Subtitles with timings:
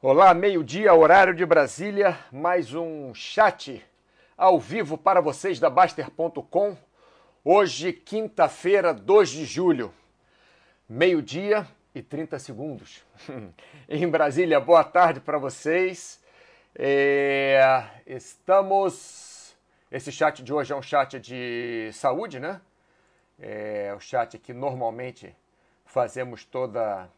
[0.00, 3.84] Olá, meio-dia, horário de Brasília, mais um chat
[4.36, 6.76] ao vivo para vocês da Baster.com.
[7.44, 9.92] Hoje, quinta-feira, 2 de julho,
[10.88, 13.04] meio-dia e 30 segundos.
[13.90, 16.22] em Brasília, boa tarde para vocês.
[16.76, 17.84] É...
[18.06, 19.56] Estamos.
[19.90, 22.60] Esse chat de hoje é um chat de saúde, né?
[23.36, 25.34] É o chat que normalmente
[25.84, 27.10] fazemos toda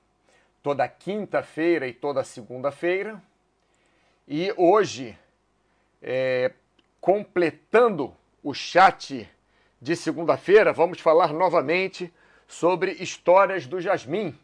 [0.63, 3.21] toda quinta-feira e toda segunda-feira.
[4.29, 5.18] E hoje,
[6.03, 6.53] é,
[7.01, 9.29] completando o chat
[9.81, 12.13] de segunda-feira, vamos falar novamente
[12.46, 14.39] sobre histórias do Jasmim.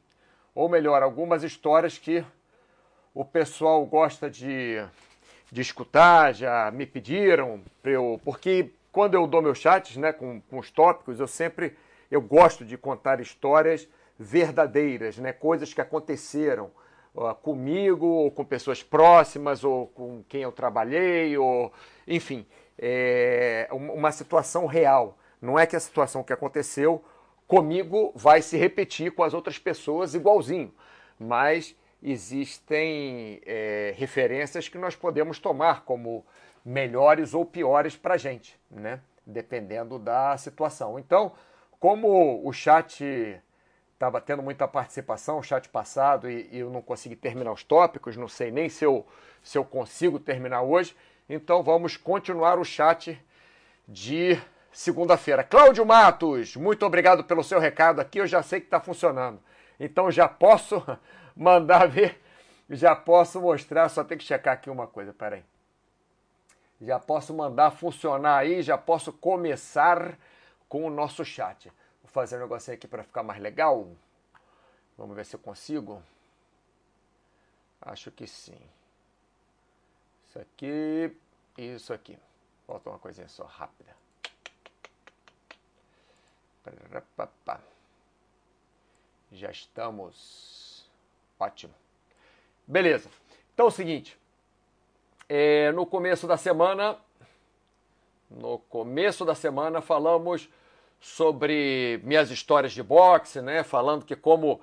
[0.54, 2.24] Ou melhor, algumas histórias que
[3.14, 4.82] o pessoal gosta de,
[5.50, 10.58] de escutar, já me pediram, eu, porque quando eu dou meus chats né, com, com
[10.58, 11.76] os tópicos, eu sempre
[12.10, 13.86] eu gosto de contar histórias
[14.18, 15.32] verdadeiras, né?
[15.32, 16.70] coisas que aconteceram
[17.14, 21.72] uh, comigo, ou com pessoas próximas, ou com quem eu trabalhei, ou
[22.06, 22.46] enfim,
[22.78, 25.18] é uma situação real.
[25.40, 27.04] Não é que a situação que aconteceu
[27.46, 30.74] comigo vai se repetir com as outras pessoas igualzinho,
[31.18, 36.24] mas existem é, referências que nós podemos tomar como
[36.64, 39.00] melhores ou piores para a gente, né?
[39.24, 40.98] dependendo da situação.
[40.98, 41.32] Então,
[41.80, 43.40] como o chat
[43.96, 48.14] estava tendo muita participação, o chat passado, e, e, eu não consegui terminar os tópicos,
[48.14, 49.06] não sei nem se eu,
[49.42, 50.94] se eu consigo terminar hoje.
[51.28, 53.18] Então vamos continuar o chat
[53.88, 54.38] de
[54.70, 55.42] segunda-feira.
[55.42, 59.40] Cláudio Matos, muito obrigado pelo seu recado aqui, eu já sei que está funcionando.
[59.80, 60.82] Então já posso
[61.34, 62.20] mandar ver,
[62.68, 65.42] já posso mostrar, só tem que checar aqui uma coisa, peraí.
[66.82, 70.18] Já posso mandar funcionar aí, já posso começar
[70.68, 71.72] com o nosso chat
[72.16, 73.94] fazer um negocinho aqui para ficar mais legal.
[74.96, 76.02] Vamos ver se eu consigo.
[77.78, 78.58] Acho que sim.
[80.24, 81.14] Isso aqui
[81.58, 82.18] e isso aqui.
[82.66, 83.94] Falta uma coisinha só rápida.
[89.30, 90.90] Já estamos.
[91.38, 91.74] Ótimo.
[92.66, 93.10] Beleza.
[93.52, 94.18] Então é o seguinte.
[95.28, 96.98] É, no começo da semana.
[98.30, 100.48] No começo da semana falamos
[101.06, 103.62] sobre minhas histórias de boxe, né?
[103.62, 104.60] Falando que como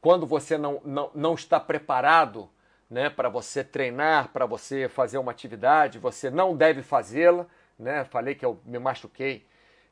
[0.00, 2.48] quando você não, não, não está preparado
[2.88, 7.44] né, para você treinar, para você fazer uma atividade, você não deve fazê-la.
[7.76, 8.04] Né?
[8.04, 9.44] Falei que eu me machuquei,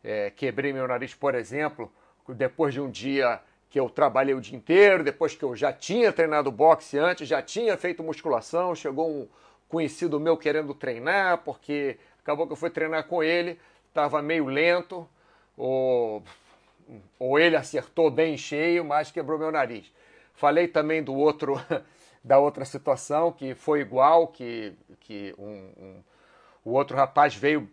[0.03, 1.93] é, quebrei meu nariz, por exemplo,
[2.29, 6.13] depois de um dia que eu trabalhei o dia inteiro, depois que eu já tinha
[6.13, 9.29] treinado boxe antes, já tinha feito musculação, chegou um
[9.69, 15.07] conhecido meu querendo treinar, porque acabou que eu fui treinar com ele, estava meio lento,
[15.59, 16.23] ou,
[17.19, 19.93] ou ele acertou bem cheio, mas quebrou meu nariz.
[20.33, 21.61] Falei também do outro,
[22.23, 26.03] da outra situação que foi igual, que, que um, um,
[26.65, 27.69] o outro rapaz veio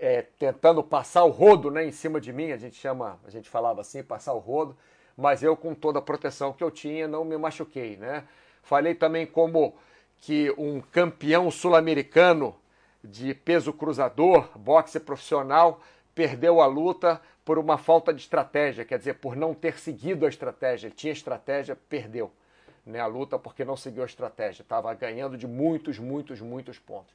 [0.00, 3.48] é, tentando passar o rodo né, em cima de mim, a gente chama, a gente
[3.48, 4.76] falava assim, passar o rodo,
[5.16, 8.24] mas eu com toda a proteção que eu tinha não me machuquei, né?
[8.62, 9.76] Falei também como
[10.18, 12.56] que um campeão sul-americano
[13.02, 15.80] de peso cruzador, boxe profissional,
[16.14, 20.28] perdeu a luta por uma falta de estratégia, quer dizer, por não ter seguido a
[20.28, 20.86] estratégia.
[20.86, 22.30] Ele tinha estratégia, perdeu
[22.84, 24.62] né, a luta porque não seguiu a estratégia.
[24.62, 27.14] Estava ganhando de muitos, muitos, muitos pontos.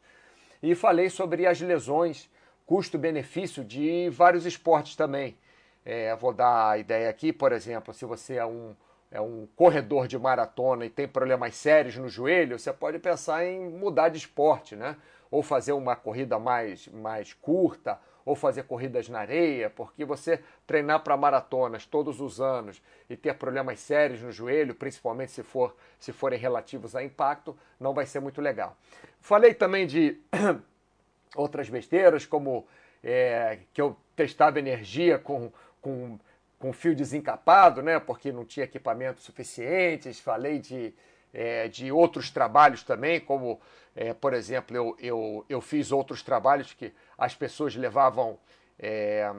[0.62, 2.30] E falei sobre as lesões,
[2.66, 5.38] custo-benefício de vários esportes também.
[5.86, 8.76] É, vou dar a ideia aqui, por exemplo, se você é um,
[9.10, 13.70] é um corredor de maratona e tem problemas sérios no joelho, você pode pensar em
[13.70, 14.98] mudar de esporte, né?
[15.32, 21.02] Ou fazer uma corrida mais, mais curta, ou fazer corridas na areia, porque você treinar
[21.02, 26.12] para maratonas todos os anos e ter problemas sérios no joelho, principalmente se, for, se
[26.12, 28.76] forem relativos a impacto, não vai ser muito legal.
[29.22, 30.20] Falei também de
[31.38, 32.68] outras besteiras, como
[33.02, 35.50] é, que eu testava energia com,
[35.82, 36.20] com,
[36.60, 40.20] com fio desencapado, né, porque não tinha equipamentos suficientes.
[40.20, 40.94] Falei de,
[41.34, 43.60] é, de outros trabalhos também, como,
[43.96, 48.38] é, por exemplo, eu, eu, eu fiz outros trabalhos que as pessoas levavam.
[48.80, 49.34] É,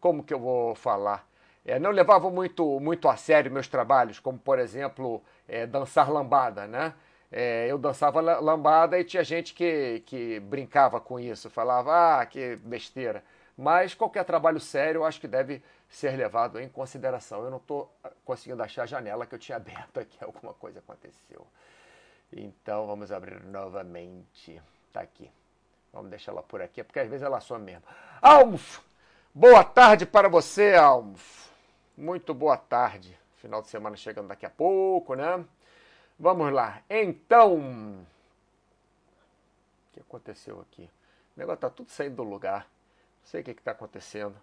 [0.00, 1.28] como que eu vou falar?
[1.64, 6.66] É, não levavam muito, muito a sério meus trabalhos, como por exemplo é, dançar lambada,
[6.66, 6.94] né?
[7.30, 12.56] É, eu dançava lambada e tinha gente que, que brincava com isso, falava, ah, que
[12.56, 13.22] besteira.
[13.56, 17.42] Mas qualquer trabalho sério eu acho que deve ser levado em consideração.
[17.44, 17.92] Eu não estou
[18.24, 21.46] conseguindo achar a janela que eu tinha aberto aqui, alguma coisa aconteceu.
[22.32, 24.62] Então vamos abrir novamente.
[24.86, 25.30] Está aqui.
[25.92, 27.82] Vamos deixar ela por aqui, porque às vezes ela some mesmo.
[28.22, 28.80] Almos!
[29.34, 31.50] Boa tarde para você, Almos.
[31.96, 33.18] Muito boa tarde.
[33.36, 35.44] Final de semana chegando daqui a pouco, né?
[36.18, 36.82] Vamos lá.
[36.88, 38.06] Então, o
[39.92, 40.88] que aconteceu aqui?
[41.36, 42.60] O negócio está tudo saindo do lugar.
[42.60, 44.36] Não sei o que está acontecendo.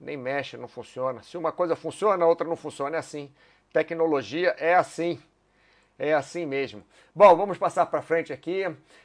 [0.00, 1.22] Nem mexe, não funciona.
[1.22, 2.96] Se uma coisa funciona, a outra não funciona.
[2.96, 3.32] É assim.
[3.72, 5.20] Tecnologia é assim.
[5.98, 6.84] É assim mesmo.
[7.14, 8.62] Bom, vamos passar para frente aqui.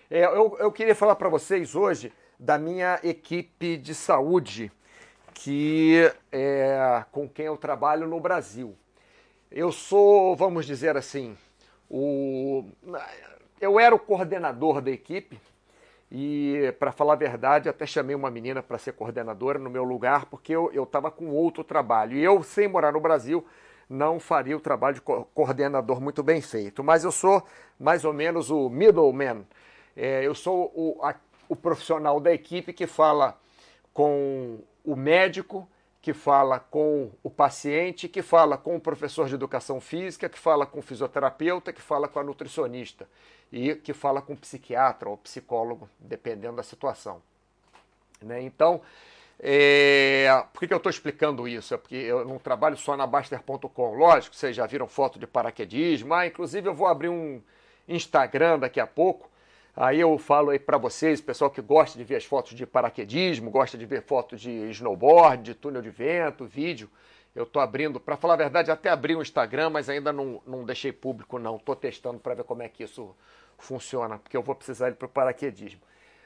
[0.10, 4.72] É, eu, eu queria falar para vocês hoje da minha equipe de saúde,
[5.34, 8.76] que é com quem eu trabalho no Brasil.
[9.50, 11.38] Eu sou, vamos dizer assim,
[11.90, 12.66] o,
[13.60, 15.40] eu era o coordenador da equipe
[16.16, 20.28] e, para falar a verdade, até chamei uma menina para ser coordenadora no meu lugar,
[20.28, 22.16] porque eu estava com outro trabalho.
[22.16, 23.44] E eu, sem morar no Brasil,
[23.90, 26.84] não faria o trabalho de coordenador muito bem feito.
[26.84, 27.42] Mas eu sou
[27.80, 29.44] mais ou menos o middleman.
[29.98, 31.16] É, eu sou o, a,
[31.50, 33.36] o profissional da equipe que fala
[33.92, 35.68] com o médico,
[36.04, 40.66] que fala com o paciente, que fala com o professor de educação física, que fala
[40.66, 43.08] com o fisioterapeuta, que fala com a nutricionista
[43.50, 47.22] e que fala com o psiquiatra ou psicólogo, dependendo da situação.
[48.22, 48.42] Né?
[48.42, 48.82] Então,
[49.40, 50.44] é...
[50.52, 51.74] Por que, eu estou explicando isso?
[51.74, 53.96] É porque eu não trabalho só na Baster.com.
[53.96, 56.14] Lógico, vocês já viram foto de paraquedismo.
[56.14, 57.42] Ah, inclusive eu vou abrir um
[57.88, 59.30] Instagram daqui a pouco.
[59.76, 63.50] Aí eu falo aí para vocês, pessoal que gosta de ver as fotos de paraquedismo,
[63.50, 66.90] gosta de ver fotos de snowboard, de túnel de vento, vídeo.
[67.34, 70.64] Eu estou abrindo, para falar a verdade, até abri um Instagram, mas ainda não, não
[70.64, 71.56] deixei público não.
[71.56, 73.16] Estou testando para ver como é que isso
[73.58, 75.82] funciona, porque eu vou precisar ele para o paraquedismo.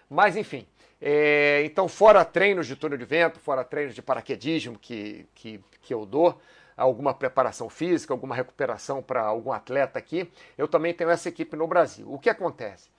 [0.09, 0.67] Mas enfim,
[1.01, 5.93] é, então fora treinos de túnel de vento, fora treinos de paraquedismo que, que, que
[5.93, 6.38] eu dou,
[6.75, 11.65] alguma preparação física, alguma recuperação para algum atleta aqui, eu também tenho essa equipe no
[11.65, 12.11] Brasil.
[12.11, 12.89] O que acontece?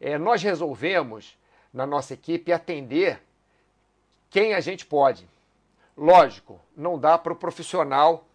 [0.00, 1.38] É, nós resolvemos,
[1.72, 3.20] na nossa equipe, atender
[4.30, 5.28] quem a gente pode.
[5.96, 8.26] Lógico, não dá para o profissional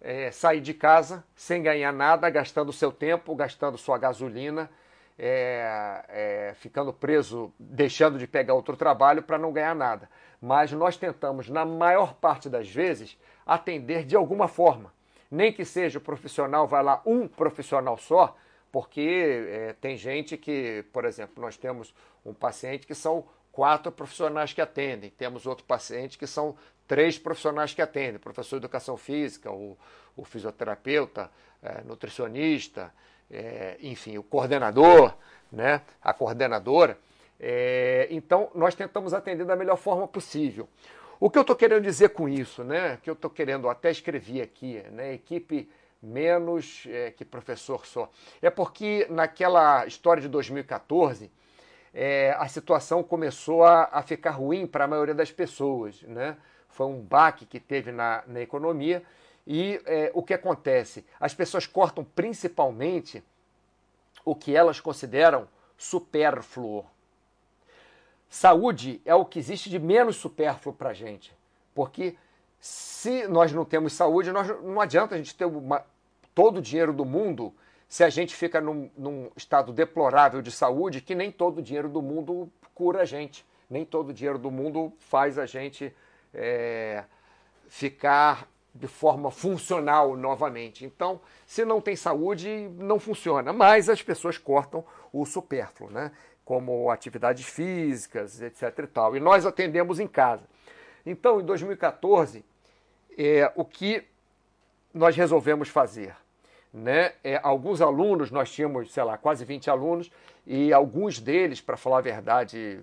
[0.00, 4.70] é, sair de casa sem ganhar nada, gastando seu tempo, gastando sua gasolina,
[5.18, 10.08] é, é, ficando preso, deixando de pegar outro trabalho para não ganhar nada.
[10.40, 14.92] Mas nós tentamos, na maior parte das vezes, atender de alguma forma.
[15.30, 18.36] Nem que seja o profissional, vai lá um profissional só,
[18.70, 24.52] porque é, tem gente que, por exemplo, nós temos um paciente que são quatro profissionais
[24.52, 29.50] que atendem, temos outro paciente que são três profissionais que atendem, professor de educação física,
[29.50, 29.76] o,
[30.16, 31.30] o fisioterapeuta,
[31.62, 32.92] é, nutricionista,
[33.30, 35.14] é, enfim, o coordenador,
[35.50, 36.98] né, a coordenadora.
[37.40, 40.68] É, então, nós tentamos atender da melhor forma possível.
[41.18, 44.42] O que eu estou querendo dizer com isso, né, que eu estou querendo até escrever
[44.42, 45.68] aqui, né, equipe
[46.02, 48.10] menos é, que professor só,
[48.40, 51.30] é porque naquela história de 2014
[51.92, 56.36] é, a situação começou a, a ficar ruim para a maioria das pessoas, né?
[56.68, 59.02] Foi um baque que teve na, na economia
[59.46, 61.06] e é, o que acontece?
[61.18, 63.24] As pessoas cortam principalmente
[64.24, 65.48] o que elas consideram
[65.78, 66.84] supérfluo.
[68.28, 71.32] Saúde é o que existe de menos supérfluo para a gente.
[71.74, 72.16] Porque
[72.60, 75.84] se nós não temos saúde, nós, não adianta a gente ter uma,
[76.34, 77.54] todo o dinheiro do mundo
[77.88, 81.88] se a gente fica num, num, estado deplorável de saúde, que nem todo o dinheiro
[81.88, 83.46] do mundo cura a gente.
[83.70, 85.94] Nem todo o dinheiro do mundo faz a gente
[86.34, 87.04] é,
[87.68, 90.84] ficar de forma funcional novamente.
[90.84, 93.52] Então, se não tem saúde, não funciona.
[93.52, 96.12] Mas as pessoas cortam o supérfluo, né?
[96.44, 98.78] como atividades físicas, etc.
[98.78, 99.16] E, tal.
[99.16, 100.44] e nós atendemos em casa.
[101.06, 102.44] Então, em 2014,
[103.16, 104.04] é, o que
[104.92, 106.16] nós resolvemos fazer?
[106.74, 107.12] Né?
[107.22, 110.10] É, alguns alunos, nós tínhamos, sei lá, quase 20 alunos,
[110.44, 112.80] e alguns deles, para falar a verdade,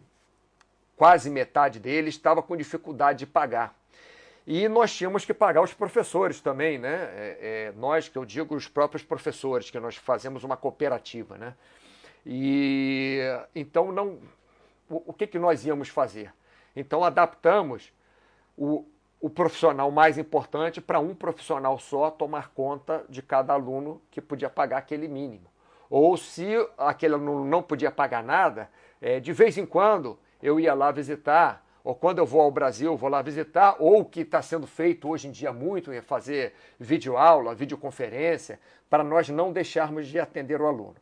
[0.96, 3.77] quase metade deles, estava com dificuldade de pagar.
[4.48, 7.10] E nós tínhamos que pagar os professores também, né?
[7.15, 11.53] É, é, nós, que eu digo, os próprios professores, que nós fazemos uma cooperativa, né?
[12.25, 13.20] E
[13.56, 14.20] então não.
[14.89, 16.34] O, o que, que nós íamos fazer?
[16.75, 17.92] Então adaptamos
[18.57, 18.86] o,
[19.19, 24.50] o profissional mais importante para um profissional só tomar conta de cada aluno que podia
[24.50, 25.45] pagar aquele mínimo.
[25.89, 28.69] Ou se aquele aluno não podia pagar nada,
[29.01, 32.95] é, de vez em quando eu ia lá visitar ou quando eu vou ao Brasil,
[32.95, 36.53] vou lá visitar, ou o que está sendo feito hoje em dia muito é fazer
[36.79, 38.57] videoaula, videoconferência,
[38.89, 40.95] para nós não deixarmos de atender o aluno.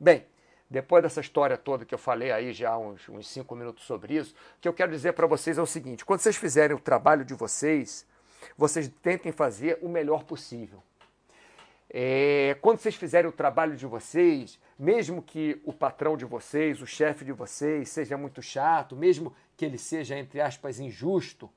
[0.00, 0.26] Bem,
[0.68, 4.34] depois dessa história toda que eu falei aí já uns, uns cinco minutos sobre isso,
[4.56, 7.24] o que eu quero dizer para vocês é o seguinte: quando vocês fizerem o trabalho
[7.24, 8.06] de vocês,
[8.56, 10.82] vocês tentem fazer o melhor possível.
[11.88, 16.86] É, quando vocês fizerem o trabalho de vocês, mesmo que o patrão de vocês, o
[16.86, 21.48] chefe de vocês, seja muito chato, mesmo que ele seja, entre aspas, injusto,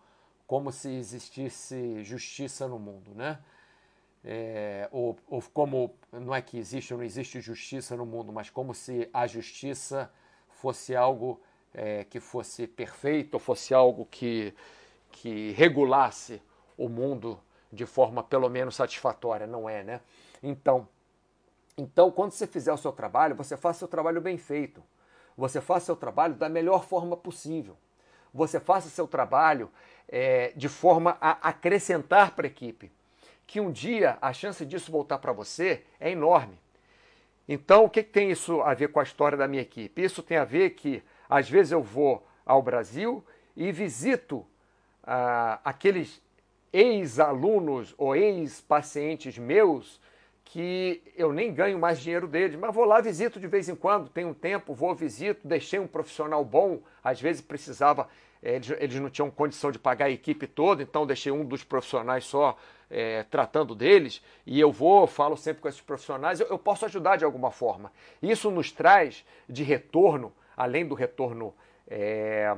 [0.46, 3.40] como se existisse justiça no mundo, né?
[4.24, 8.50] É, ou, ou, como não é que existe ou não existe justiça no mundo, mas
[8.50, 10.12] como se a justiça
[10.50, 11.42] fosse algo
[11.74, 14.54] é, que fosse perfeito, ou fosse algo que,
[15.12, 16.42] que regulasse
[16.78, 17.40] o mundo
[17.72, 20.02] de forma pelo menos satisfatória, não é, né?
[20.44, 20.88] Então,
[21.78, 24.84] então quando você fizer o seu trabalho, você faça seu trabalho bem feito.
[25.38, 27.78] Você faça o seu trabalho da melhor forma possível.
[28.34, 29.72] Você faça seu trabalho
[30.08, 32.92] é, de forma a acrescentar para a equipe
[33.50, 36.54] que um dia a chance disso voltar para você é enorme.
[37.48, 40.04] Então, o que, tem isso a ver com a história da minha equipe?
[40.04, 43.26] Isso tem a ver que, às vezes, eu vou ao Brasil
[43.58, 44.46] e visito
[45.04, 46.22] ah, aqueles
[46.72, 50.00] ex-alunos ou ex-pacientes meus
[50.46, 54.10] que eu nem ganho mais dinheiro deles, mas vou lá, visito de vez em quando,
[54.10, 58.08] tenho um tempo, vou, visito, deixei um profissional bom, às vezes precisava,
[58.44, 62.26] eles, eles não tinham condição de pagar a equipe toda, então deixei um dos profissionais
[62.26, 62.56] só
[62.90, 67.18] é, tratando deles, e eu vou, falo sempre com esses profissionais, eu, eu posso ajudar
[67.18, 67.92] de alguma forma.
[68.22, 71.54] Isso nos traz de retorno, além do retorno
[71.88, 72.56] é,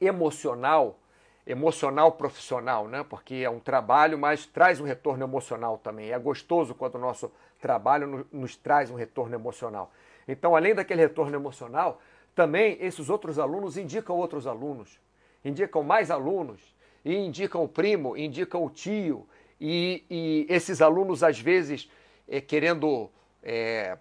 [0.00, 0.98] emocional,
[1.46, 3.04] emocional profissional, né?
[3.08, 6.10] porque é um trabalho, mas traz um retorno emocional também.
[6.10, 7.30] É gostoso quando o nosso
[7.60, 9.90] trabalho nos traz um retorno emocional.
[10.28, 12.00] Então, além daquele retorno emocional,
[12.34, 15.00] também esses outros alunos indicam outros alunos,
[15.44, 16.75] indicam mais alunos,
[17.06, 19.28] e indicam o primo, indicam o tio,
[19.60, 21.88] e, e esses alunos, às vezes,
[22.28, 23.08] é, querendo,
[23.44, 23.96] é,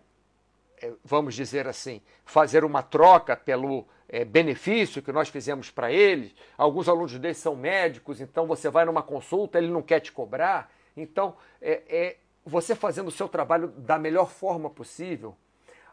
[0.81, 3.85] é, vamos dizer assim, fazer uma troca pelo
[4.29, 6.33] benefício que nós fizemos para eles.
[6.57, 10.71] Alguns alunos desses são médicos, então você vai numa consulta, ele não quer te cobrar.
[10.95, 15.35] Então, é, você fazendo o seu trabalho da melhor forma possível,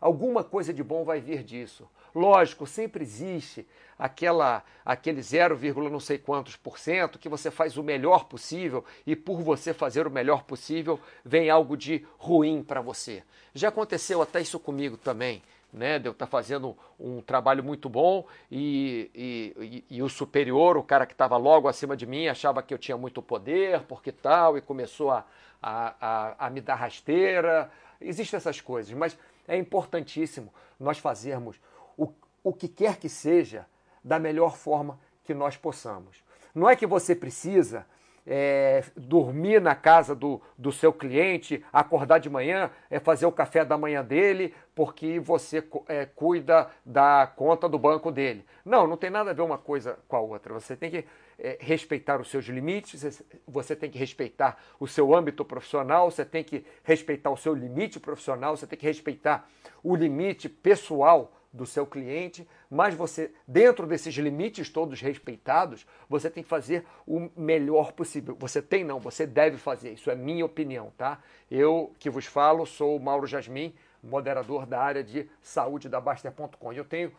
[0.01, 1.89] alguma coisa de bom vai vir disso.
[2.15, 3.67] Lógico, sempre existe
[3.99, 9.15] aquela aquele 0, não sei quantos por cento que você faz o melhor possível e
[9.15, 13.23] por você fazer o melhor possível vem algo de ruim para você.
[13.55, 15.43] Já aconteceu até isso comigo também.
[15.75, 20.09] Né, de eu estar tá fazendo um trabalho muito bom e, e, e, e o
[20.11, 23.81] superior, o cara que estava logo acima de mim, achava que eu tinha muito poder,
[23.85, 25.25] porque tal, e começou a,
[25.63, 27.71] a, a, a me dar rasteira.
[27.99, 29.17] Existem essas coisas, mas
[29.49, 31.59] é importantíssimo nós fazermos
[31.97, 33.67] o, o que quer que seja
[34.03, 36.23] da melhor forma que nós possamos.
[36.55, 37.87] Não é que você precisa
[38.27, 43.65] é, dormir na casa do, do seu cliente, acordar de manhã, é, fazer o café
[43.65, 48.45] da manhã dele, porque você é, cuida da conta do banco dele.
[48.65, 50.55] Não, não tem nada a ver uma coisa com a outra.
[50.55, 51.05] Você tem que
[51.39, 56.45] é, respeitar os seus limites, você tem que respeitar o seu âmbito profissional, você tem
[56.45, 59.49] que respeitar o seu limite profissional, você tem que respeitar
[59.83, 66.43] o limite pessoal do seu cliente, mas você, dentro desses limites todos respeitados, você tem
[66.43, 68.35] que fazer o melhor possível.
[68.39, 69.93] Você tem não, você deve fazer.
[69.93, 71.19] Isso é minha opinião, tá?
[71.51, 76.73] Eu que vos falo, sou o Mauro Jasmin, moderador da área de saúde da Baster.com.
[76.73, 77.13] Eu tenho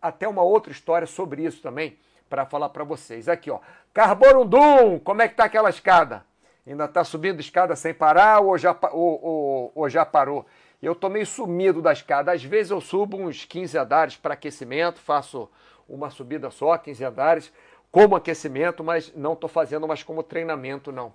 [0.00, 3.28] até uma outra história sobre isso também para falar para vocês.
[3.28, 3.60] Aqui, ó.
[3.92, 6.24] Carborundum, como é que tá aquela escada?
[6.66, 10.46] Ainda está subindo escada sem parar ou já, ou, ou, ou já parou?
[10.82, 12.32] Eu estou meio sumido da escada.
[12.32, 15.50] Às vezes eu subo uns 15 andares para aquecimento, faço
[15.88, 17.52] uma subida só, 15 andares,
[17.90, 21.14] como aquecimento, mas não estou fazendo mais como treinamento, não.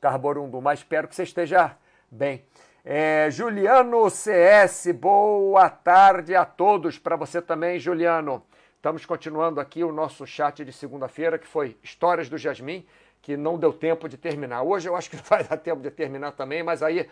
[0.00, 1.76] Carborundu, mas espero que você esteja
[2.10, 2.44] bem.
[2.84, 6.98] É, Juliano CS, boa tarde a todos.
[6.98, 8.42] Para você também, Juliano.
[8.76, 12.84] Estamos continuando aqui o nosso chat de segunda-feira, que foi Histórias do Jasmim
[13.22, 14.62] que não deu tempo de terminar.
[14.62, 17.08] Hoje eu acho que vai dar tempo de terminar também, mas aí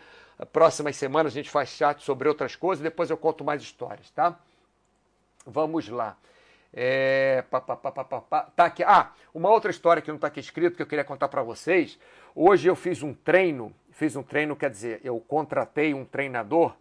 [0.53, 4.39] próximas semanas a gente faz chat sobre outras coisas, depois eu conto mais histórias, tá?
[5.47, 6.17] Vamos lá.
[6.73, 8.83] É, pá, pá, pá, tá aqui.
[8.85, 11.99] Ah, uma outra história que não está aqui escrito que eu queria contar para vocês.
[12.35, 16.75] Hoje eu fiz um treino, fiz um treino, quer dizer, eu contratei um treinador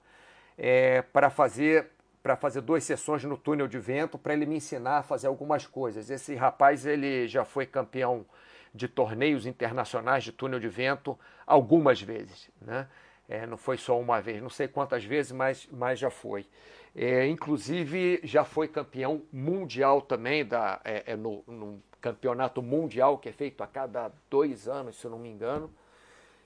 [0.58, 4.98] é, para fazer para fazer duas sessões no túnel de vento para ele me ensinar
[4.98, 6.10] a fazer algumas coisas.
[6.10, 8.26] Esse rapaz ele já foi campeão
[8.74, 12.50] de torneios internacionais de túnel de vento algumas vezes.
[12.62, 12.88] Né?
[13.28, 16.48] É, não foi só uma vez, não sei quantas vezes, mas, mas já foi.
[16.96, 23.28] É, inclusive, já foi campeão mundial também, da, é, é no, no, campeonato mundial que
[23.28, 25.72] é feito a cada dois anos, se eu não me engano.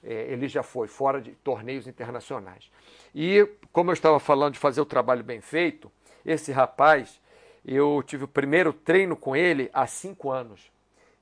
[0.03, 2.69] É, ele já foi fora de torneios internacionais.
[3.15, 5.89] E, como eu estava falando de fazer o trabalho bem feito,
[6.25, 7.21] esse rapaz,
[7.63, 10.72] eu tive o primeiro treino com ele há cinco anos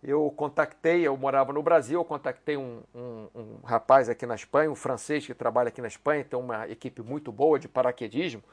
[0.03, 4.71] eu contactei, eu morava no Brasil, eu contactei um, um, um, rapaz aqui na Espanha,
[4.71, 8.43] um francês que trabalha aqui na Espanha, tem uma equipe muito boa de paraquedismo,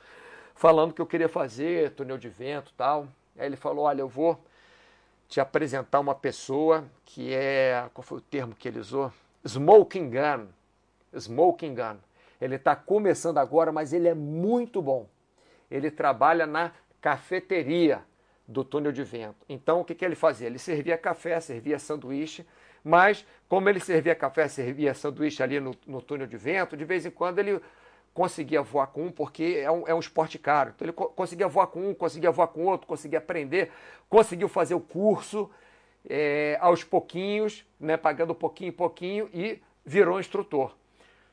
[0.54, 3.08] falando que eu queria fazer túnel de vento tal.
[3.38, 4.38] Aí ele falou, olha, eu vou
[5.28, 9.12] te apresentar uma pessoa que é, qual foi o termo que ele usou?
[9.46, 10.48] Smoking gun.
[11.16, 11.96] Smoking Gun.
[12.40, 15.06] Ele está começando agora, mas ele é muito bom.
[15.70, 18.02] Ele trabalha na cafeteria
[18.48, 19.44] do túnel de vento.
[19.46, 20.46] Então, o que, que ele fazia?
[20.46, 22.46] Ele servia café, servia sanduíche,
[22.82, 27.04] mas como ele servia café, servia sanduíche ali no, no túnel de vento, de vez
[27.04, 27.60] em quando ele
[28.14, 30.72] conseguia voar com um, porque é um, é um esporte caro.
[30.74, 33.70] Então, ele co conseguia voar com um, conseguia voar com outro, conseguia aprender,
[34.08, 35.50] conseguiu fazer o curso
[36.08, 40.74] é, aos pouquinhos, né, pagando pouquinho em pouquinho, e virou instrutor.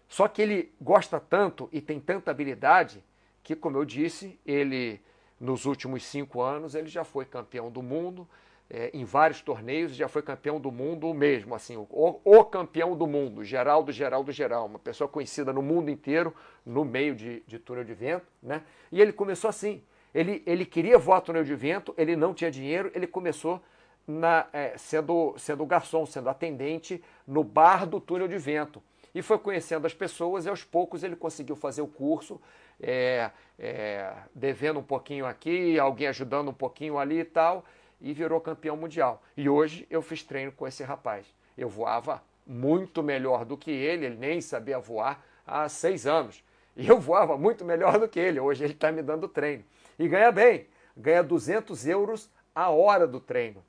[0.10, 3.02] Só que ele gosta tanto e tem tanta habilidade
[3.42, 5.02] que, como eu disse, ele
[5.40, 8.28] nos últimos cinco anos ele já foi campeão do mundo
[8.70, 13.06] é, em vários torneios, já foi campeão do mundo mesmo, assim, o, o, campeão do
[13.06, 16.34] mundo, Geraldo, Geraldo, Geral, uma pessoa conhecida no mundo inteiro,
[16.66, 18.64] no meio de, de túnel de vento, né?
[18.92, 22.92] E ele começou assim, ele, ele queria voar túnel de vento, ele não tinha dinheiro,
[22.96, 23.62] ele começou
[24.08, 28.82] na, é, sendo, sendo garçom, sendo atendente no bar do túnel de vento
[29.16, 32.40] e foi conhecendo as pessoas e aos poucos ele conseguiu fazer o curso,
[32.82, 37.64] é, é, devendo um pouquinho aqui, alguém ajudando um pouquinho ali e tal,
[38.02, 39.24] e virou campeão mundial.
[39.38, 41.26] E hoje eu fiz treino com esse rapaz.
[41.58, 46.44] Eu voava muito melhor do que ele, ele nem sabia voar há seis anos.
[46.76, 49.64] E eu voava muito melhor do que ele, hoje ele está me dando treino.
[49.98, 53.64] E ganha bem, ganha 200 euros a hora do treino.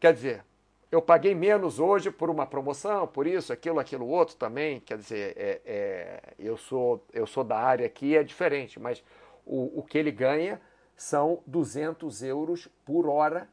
[0.00, 0.44] Quer dizer,
[0.92, 4.78] eu paguei menos hoje por uma promoção, por isso, aquilo, aquilo outro também.
[4.78, 9.02] Quer dizer, é, é, eu, sou, eu sou da área aqui, é diferente, mas
[9.46, 10.60] o, o que ele ganha
[10.94, 13.48] são 200 euros por hora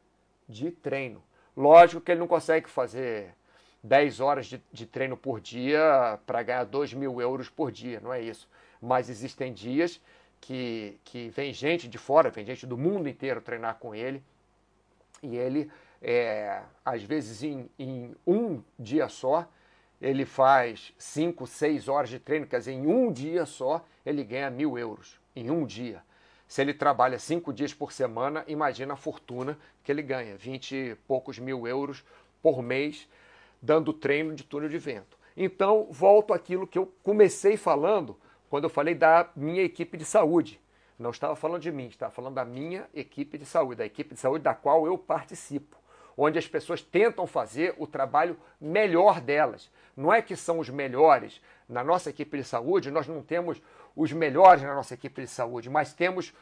[0.46, 1.22] de treino.
[1.56, 3.34] Lógico que ele não consegue fazer
[3.82, 8.12] 10 horas de, de treino por dia para ganhar 2 mil euros por dia, não
[8.12, 8.46] é isso.
[8.82, 9.98] Mas existem dias
[10.42, 14.22] que, que vem gente de fora, vem gente do mundo inteiro treinar com ele
[15.22, 15.70] e ele
[16.00, 19.46] é, às vezes em, em, um dia só,
[20.00, 24.50] ele faz cinco, seis horas de treino, quer dizer, em um dia só ele ganha
[24.50, 26.02] mil euros, em um dia.
[26.48, 30.94] Se ele trabalha cinco dias por semana, imagina a fortuna que ele ganha, vinte e
[31.06, 32.02] poucos mil euros
[32.42, 33.06] por mês,
[33.60, 35.18] dando treino de túnel de vento.
[35.36, 38.16] Então, volto àquilo que eu comecei falando
[38.48, 40.60] quando eu falei da minha equipe de saúde.
[40.98, 44.20] Não estava falando de mim, estava falando da minha equipe de saúde, da equipe de
[44.20, 45.79] saúde da qual eu participo
[46.22, 49.70] onde as pessoas tentam fazer o trabalho melhor delas.
[49.96, 51.40] Não é que são os melhores.
[51.66, 53.60] Na nossa equipe de saúde, nós não temos
[53.96, 56.34] os melhores na nossa equipe de saúde, mas temos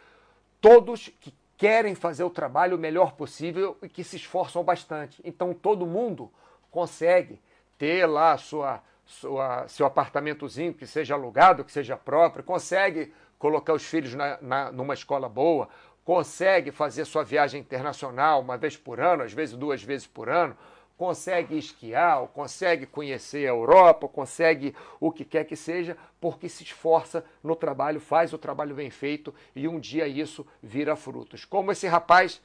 [0.61, 5.23] todos que querem fazer o trabalho o melhor possível e que se esforçam bastante.
[5.25, 6.29] Então todo mundo
[6.73, 7.41] consegue
[7.79, 13.85] ter lá sua, sua, seu apartamentozinho, que seja alugado, que seja próprio, consegue colocar os
[13.85, 15.69] filhos na, na, numa escola boa,
[16.09, 20.57] consegue fazer sua viagem internacional uma vez por ano, às vezes duas vezes por ano,
[20.97, 27.23] consegue esquiar, consegue conhecer a Europa, consegue o que quer que seja, porque se esforça
[27.44, 31.44] no trabalho, faz o trabalho bem feito e um dia isso vira frutos.
[31.44, 32.40] Como esse rapaz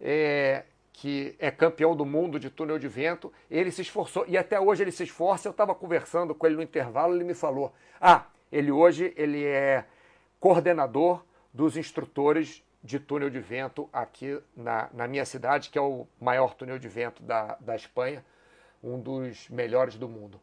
[0.00, 4.58] é, que é campeão do mundo de túnel de vento, ele se esforçou e até
[4.58, 5.48] hoje ele se esforça.
[5.48, 9.84] Eu estava conversando com ele no intervalo, ele me falou: ah, ele hoje ele é
[10.40, 16.06] coordenador dos instrutores de túnel de vento aqui na, na minha cidade, que é o
[16.20, 18.24] maior túnel de vento da, da Espanha,
[18.82, 20.40] um dos melhores do mundo.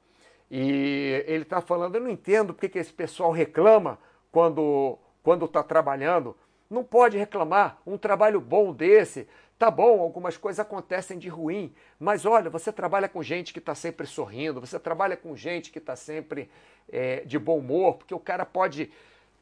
[0.52, 3.98] E ele está falando, eu não entendo porque que esse pessoal reclama
[4.32, 6.36] quando quando está trabalhando.
[6.70, 9.28] Não pode reclamar, um trabalho bom desse,
[9.58, 13.74] tá bom, algumas coisas acontecem de ruim, mas olha, você trabalha com gente que está
[13.74, 16.50] sempre sorrindo, você trabalha com gente que está sempre
[16.92, 18.92] é, de bom humor, porque o cara pode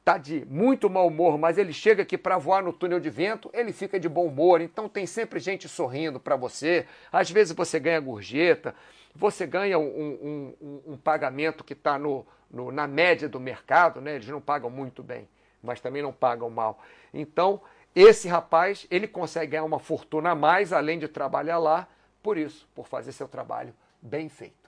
[0.02, 3.50] está de muito mau humor, mas ele chega aqui para voar no túnel de vento,
[3.54, 4.60] ele fica de bom humor.
[4.60, 6.86] Então tem sempre gente sorrindo para você.
[7.12, 8.76] Às vezes você ganha gorjeta,
[9.16, 14.02] você ganha um, um, um, um pagamento que está no, no, na média do mercado,
[14.02, 14.16] né?
[14.16, 15.30] Eles não pagam muito bem,
[15.62, 16.82] mas também não pagam mal.
[17.14, 17.62] Então
[17.96, 21.88] esse rapaz ele consegue ganhar uma fortuna a mais, além de trabalhar lá,
[22.24, 24.61] por isso, por fazer seu trabalho bem feito.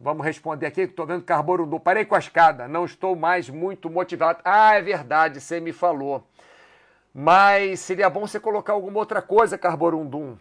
[0.00, 1.80] Vamos responder aqui, estou vendo Carborundu.
[1.80, 4.40] Parei com a escada, não estou mais muito motivado.
[4.44, 6.24] Ah, é verdade, você me falou.
[7.12, 10.36] Mas seria bom você colocar alguma outra coisa, Carborundum,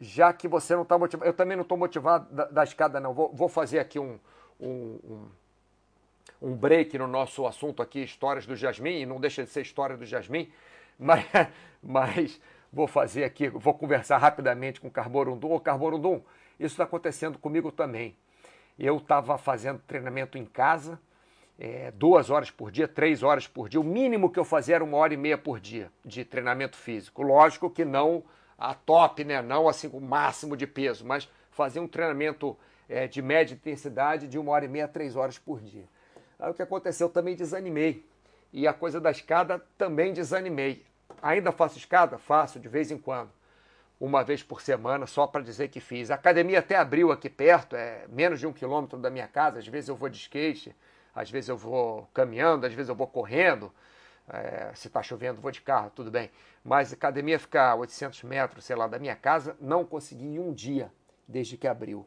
[0.00, 1.28] já que você não está motivado.
[1.28, 3.12] Eu também não estou motivado da, da, escada, não.
[3.12, 4.18] Vou, vou fazer aqui um,
[4.58, 5.28] um, um,
[6.40, 9.94] um, break no nosso assunto aqui, histórias do Jasmin, e não deixa de ser história
[9.94, 10.50] do Jasmin,
[10.98, 11.26] mas,
[11.82, 12.40] mas
[12.72, 15.52] vou fazer aqui, vou conversar rapidamente com o Carborundum.
[15.52, 16.22] Ô, Carborundum,
[16.58, 18.16] isso está acontecendo comigo também.
[18.82, 20.98] Eu estava fazendo treinamento em casa,
[21.56, 23.80] é, duas horas por dia, três horas por dia.
[23.80, 27.22] O mínimo que eu fazia era uma hora e meia por dia de treinamento físico.
[27.22, 28.24] Lógico que não
[28.58, 29.40] a top, né?
[29.40, 32.56] não assim o máximo de peso, mas fazia um treinamento
[32.88, 35.84] é, de média intensidade de uma hora e meia, três horas por dia.
[36.36, 37.06] Aí o que aconteceu?
[37.06, 38.04] Eu também desanimei.
[38.52, 40.84] E a coisa da escada também desanimei.
[41.22, 42.18] Ainda faço escada?
[42.18, 43.30] Faço, de vez em quando.
[44.02, 46.10] Uma vez por semana, só para dizer que fiz.
[46.10, 49.60] A academia até abriu aqui perto, é menos de um quilômetro da minha casa.
[49.60, 50.74] Às vezes eu vou de skate,
[51.14, 53.72] às vezes eu vou caminhando, às vezes eu vou correndo.
[54.28, 56.32] É, se está chovendo, vou de carro, tudo bem.
[56.64, 60.40] Mas a academia fica a 800 metros, sei lá, da minha casa, não consegui em
[60.40, 60.90] um dia,
[61.28, 62.04] desde que abriu.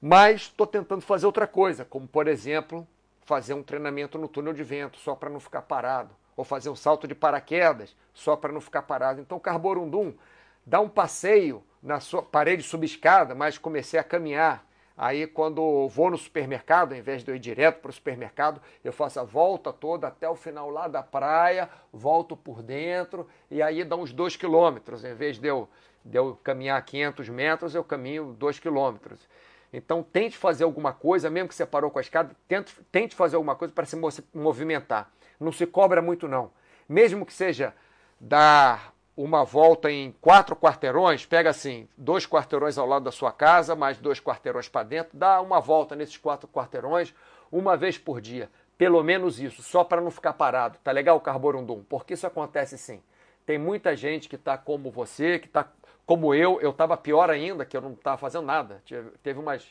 [0.00, 2.84] Mas estou tentando fazer outra coisa, como por exemplo,
[3.20, 6.10] fazer um treinamento no túnel de vento, só para não ficar parado.
[6.36, 9.20] Ou fazer um salto de paraquedas, só para não ficar parado.
[9.20, 10.14] Então, Carborundum,
[10.64, 14.64] dá um passeio na sua parede subescada, mas comecei a caminhar
[14.96, 18.92] Aí, quando vou no supermercado, ao invés de eu ir direto para o supermercado, eu
[18.92, 23.84] faço a volta toda até o final lá da praia, volto por dentro e aí
[23.84, 25.02] dá uns 2 quilômetros.
[25.02, 25.68] Em vez de eu,
[26.04, 29.26] de eu caminhar 500 metros, eu caminho 2 quilômetros.
[29.72, 33.36] Então, tente fazer alguma coisa, mesmo que você parou com a escada, tente, tente fazer
[33.36, 33.96] alguma coisa para se
[34.34, 35.10] movimentar.
[35.40, 36.52] Não se cobra muito, não.
[36.86, 37.74] Mesmo que seja
[38.20, 43.76] dar uma volta em quatro quarteirões, pega assim, dois quarteirões ao lado da sua casa,
[43.76, 47.14] mais dois quarteirões para dentro, dá uma volta nesses quatro quarteirões
[47.50, 48.50] uma vez por dia.
[48.76, 50.76] Pelo menos isso, só para não ficar parado.
[50.82, 51.84] Tá legal, Carborundum?
[51.88, 53.00] Porque isso acontece sim.
[53.46, 55.70] Tem muita gente que está como você, que está
[56.04, 56.60] como eu.
[56.60, 58.82] Eu estava pior ainda, que eu não estava fazendo nada.
[59.22, 59.64] Teve umas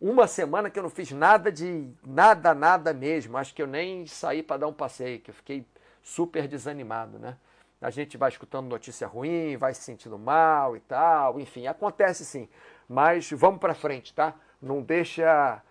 [0.00, 3.36] uma semana que eu não fiz nada de nada, nada mesmo.
[3.36, 5.64] Acho que eu nem saí para dar um passeio, que eu fiquei
[6.02, 7.36] super desanimado, né?
[7.84, 12.48] A gente vai escutando notícia ruim, vai se sentindo mal e tal, enfim, acontece sim.
[12.88, 14.34] Mas vamos para frente, tá?
[14.60, 15.62] Não deixa,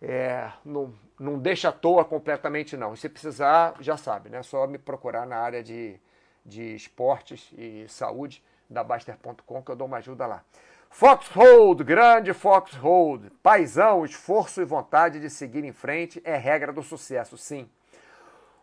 [0.00, 2.94] é, não, não deixa à toa completamente não.
[2.94, 4.40] se precisar, já sabe, né?
[4.44, 5.98] Só me procurar na área de,
[6.46, 8.40] de esportes e saúde
[8.70, 10.44] da Baster.com que eu dou uma ajuda lá.
[10.88, 17.36] Foxhold, grande Foxhold, paisão, esforço e vontade de seguir em frente é regra do sucesso,
[17.36, 17.68] sim.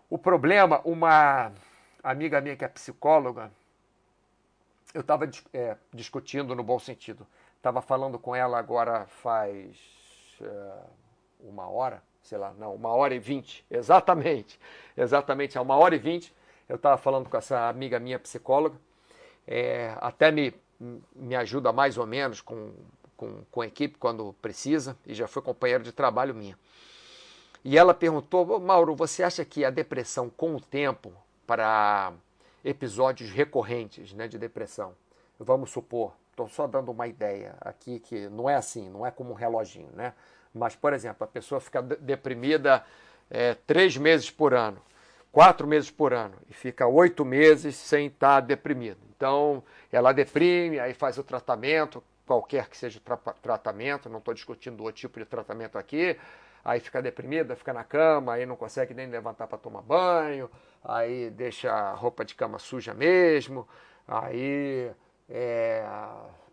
[0.09, 1.51] O problema, uma
[2.11, 3.51] amiga minha que é psicóloga,
[4.93, 7.25] eu estava é, discutindo no bom sentido.
[7.57, 9.75] Estava falando com ela agora faz
[10.39, 10.73] é,
[11.39, 14.59] uma hora, sei lá, não, uma hora e vinte, exatamente,
[14.95, 16.33] exatamente, há uma hora e vinte,
[16.69, 18.79] eu estava falando com essa amiga minha psicóloga,
[19.47, 20.53] é, até me,
[21.15, 22.71] me ajuda mais ou menos com,
[23.17, 26.57] com, com a equipe quando precisa, e já foi companheiro de trabalho minha.
[27.63, 31.11] E ela perguntou, Mauro, você acha que a depressão com o tempo
[31.45, 32.13] para
[32.63, 34.93] episódios recorrentes né, de depressão.
[35.39, 39.31] Vamos supor, estou só dando uma ideia aqui que não é assim, não é como
[39.31, 40.13] um reloginho, né?
[40.53, 42.83] Mas, por exemplo, a pessoa fica deprimida
[43.29, 44.81] é, três meses por ano,
[45.31, 48.97] quatro meses por ano, e fica oito meses sem estar tá deprimida.
[49.15, 54.33] Então, ela deprime, aí faz o tratamento, qualquer que seja o tra tratamento, não estou
[54.33, 56.17] discutindo o tipo de tratamento aqui,
[56.65, 60.49] aí fica deprimida, fica na cama, aí não consegue nem levantar para tomar banho,
[60.83, 63.67] aí deixa a roupa de cama suja mesmo,
[64.07, 64.91] aí,
[65.29, 65.85] é,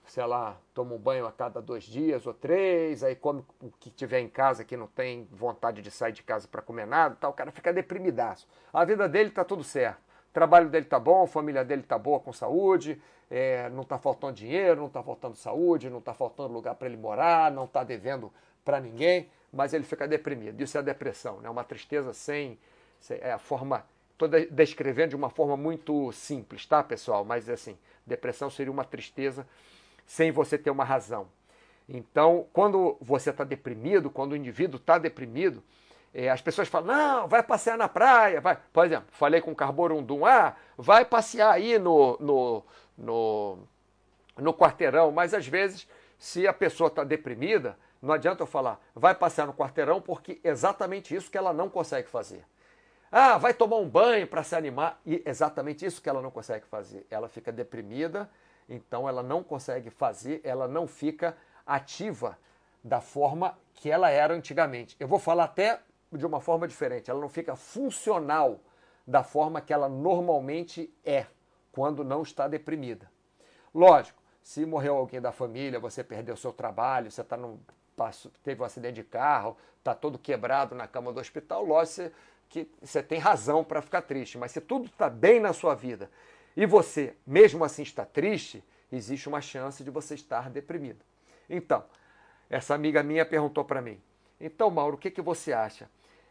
[0.07, 3.91] sei lá, toma um banho a cada dois dias ou três, aí come o que
[3.91, 7.31] tiver em casa que não tem vontade de sair de casa para comer nada, tal,
[7.31, 8.47] o cara fica deprimidaço.
[8.71, 10.13] A vida dele tá tudo certo.
[10.29, 13.99] O trabalho dele tá bom, a família dele tá boa com saúde, é, não tá
[13.99, 17.83] faltando dinheiro, não tá faltando saúde, não tá faltando lugar para ele morar, não tá
[17.83, 18.33] devendo
[18.65, 20.61] para ninguém mas ele fica deprimido.
[20.63, 21.51] Isso é a depressão, né?
[21.51, 22.59] uma tristeza sem,
[23.01, 23.85] sem é a forma.
[24.13, 27.25] Estou descrevendo de uma forma muito simples, tá, pessoal?
[27.25, 29.47] Mas assim, depressão seria uma tristeza
[30.07, 31.27] sem você ter uma razão.
[31.89, 35.63] Então, quando você está deprimido, quando o indivíduo está deprimido,
[36.15, 38.59] é, as pessoas falam, não, vai passear na praia, vai.
[38.73, 42.65] Por exemplo, falei com o Carborundum, ah, vai passear aí no, no,
[42.97, 43.59] no,
[44.37, 45.89] no quarteirão, mas às vezes,
[46.19, 51.15] se a pessoa está deprimida, não adianta eu falar, vai passear no quarteirão, porque exatamente
[51.15, 52.45] isso que ela não consegue fazer.
[53.13, 55.01] Ah, vai tomar um banho para se animar.
[55.07, 57.07] E exatamente isso que ela não consegue fazer.
[57.09, 58.29] Ela fica deprimida,
[58.69, 62.37] então ela não consegue fazer, ela não fica ativa
[62.83, 64.97] da forma que ela era antigamente.
[64.99, 67.11] Eu vou falar até de uma forma diferente.
[67.11, 68.61] Ela não fica funcional
[69.07, 71.27] da forma que ela normalmente é
[71.71, 73.11] quando não está deprimida.
[73.75, 77.61] Lógico, se morreu alguém da família, você perdeu seu trabalho, você está num
[78.03, 82.11] passou, teve um acidente de carro, está todo quebrado na cama do hospital, lógico
[82.49, 84.37] que você tem razão para ficar triste.
[84.37, 86.11] Mas se tudo está bem na sua vida
[86.57, 90.99] e você, mesmo assim, está triste, existe uma chance de você estar deprimido.
[91.49, 91.85] Então,
[92.51, 94.01] essa amiga minha perguntou para mim:
[94.41, 95.89] então, Mauro, o que, que você acha?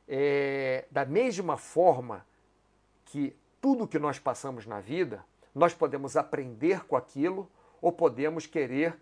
[0.08, 2.26] É, da mesma forma
[3.06, 5.24] que tudo que nós passamos na vida,
[5.56, 7.50] nós podemos aprender com aquilo
[7.82, 8.96] ou podemos querer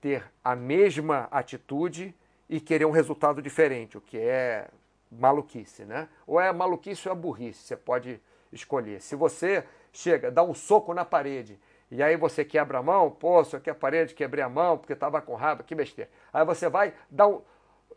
[0.00, 2.14] ter a mesma atitude
[2.48, 4.68] e querer um resultado diferente, o que é
[5.10, 6.08] maluquice, né?
[6.26, 8.20] Ou é maluquice ou é burrice, você pode
[8.52, 9.00] escolher.
[9.00, 11.58] Se você chega, dá um soco na parede
[11.90, 14.92] e aí você quebra a mão, pô, só que a parede quebrei a mão porque
[14.92, 16.10] estava com raiva, que besteira.
[16.32, 17.42] Aí você vai dar um,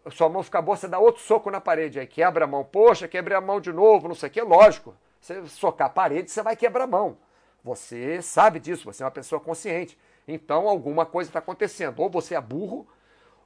[0.09, 3.07] sua mão fica boa, você dá outro soco na parede, aí quebra a mão, poxa,
[3.07, 4.95] quebrei a mão de novo, não sei o que, lógico.
[5.19, 7.17] Você socar a parede, você vai quebrar a mão.
[7.63, 9.97] Você sabe disso, você é uma pessoa consciente.
[10.27, 11.99] Então alguma coisa está acontecendo.
[11.99, 12.87] Ou você é burro,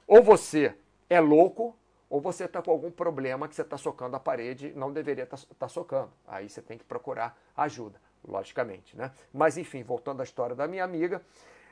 [0.06, 0.74] ou você
[1.08, 1.76] é louco,
[2.08, 5.36] ou você está com algum problema que você está socando a parede não deveria estar
[5.36, 6.10] tá, tá socando.
[6.26, 8.96] Aí você tem que procurar ajuda, logicamente.
[8.96, 9.10] Né?
[9.32, 11.20] Mas enfim, voltando à história da minha amiga,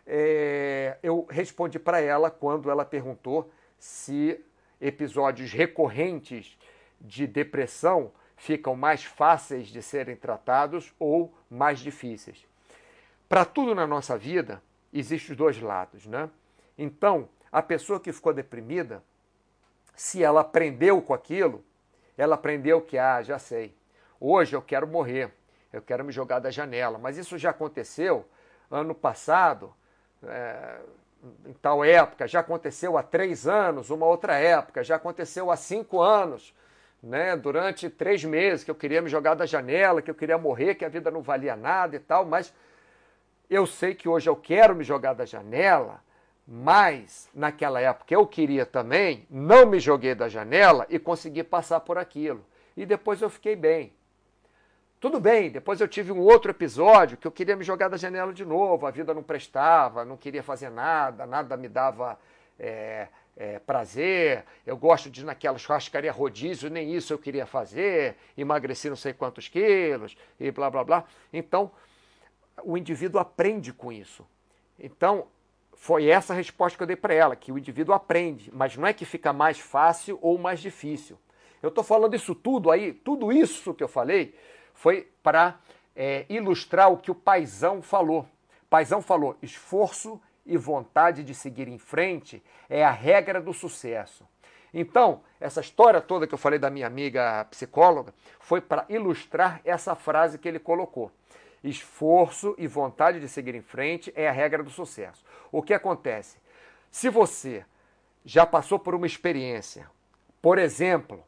[0.06, 4.40] é, eu respondi para ela quando ela perguntou se
[4.80, 6.58] episódios recorrentes
[7.00, 12.44] de depressão ficam mais fáceis de serem tratados ou mais difíceis.
[13.28, 14.62] Para tudo na nossa vida,
[14.98, 16.30] existem os dois lados, né?
[16.78, 19.02] Então, a pessoa que ficou deprimida,
[19.94, 21.64] se ela aprendeu com aquilo,
[22.16, 23.76] ela aprendeu que, ah, já sei,
[24.20, 25.32] hoje eu quero morrer,
[25.72, 26.98] eu quero me jogar da janela.
[26.98, 28.24] Mas isso já aconteceu
[28.70, 29.74] ano passado,
[30.22, 30.80] é,
[31.46, 36.00] em tal época, já aconteceu há três anos, uma outra época, já aconteceu há cinco
[36.00, 36.54] anos,
[37.02, 37.36] né?
[37.36, 40.84] durante três meses, que eu queria me jogar da janela, que eu queria morrer, que
[40.84, 42.52] a vida não valia nada e tal, mas
[43.54, 46.02] eu sei que hoje eu quero me jogar da janela,
[46.46, 51.96] mas naquela época eu queria também, não me joguei da janela e consegui passar por
[51.96, 52.44] aquilo.
[52.76, 53.92] E depois eu fiquei bem.
[55.00, 58.32] Tudo bem, depois eu tive um outro episódio que eu queria me jogar da janela
[58.32, 62.18] de novo, a vida não prestava, não queria fazer nada, nada me dava
[62.58, 68.16] é, é, prazer, eu gosto de ir naquela churrascaria rodízio, nem isso eu queria fazer,
[68.36, 71.04] emagreci não sei quantos quilos e blá blá blá.
[71.32, 71.70] Então,
[72.62, 74.26] o indivíduo aprende com isso.
[74.78, 75.26] Então,
[75.74, 78.86] foi essa a resposta que eu dei para ela, que o indivíduo aprende, mas não
[78.86, 81.18] é que fica mais fácil ou mais difícil.
[81.62, 84.34] Eu estou falando isso tudo aí, tudo isso que eu falei,
[84.72, 85.58] foi para
[85.96, 88.26] é, ilustrar o que o Paisão falou.
[88.68, 94.26] Paisão falou: esforço e vontade de seguir em frente é a regra do sucesso.
[94.72, 99.94] Então, essa história toda que eu falei da minha amiga psicóloga foi para ilustrar essa
[99.94, 101.12] frase que ele colocou.
[101.64, 105.24] Esforço e vontade de seguir em frente é a regra do sucesso.
[105.50, 106.36] O que acontece?
[106.90, 107.64] Se você
[108.22, 109.90] já passou por uma experiência,
[110.42, 111.24] por exemplo,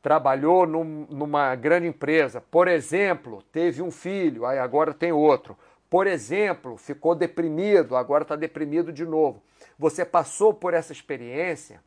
[0.00, 5.56] trabalhou num, numa grande empresa, por exemplo, teve um filho, aí agora tem outro.
[5.90, 9.42] Por exemplo, ficou deprimido, agora está deprimido de novo.
[9.78, 11.82] Você passou por essa experiência,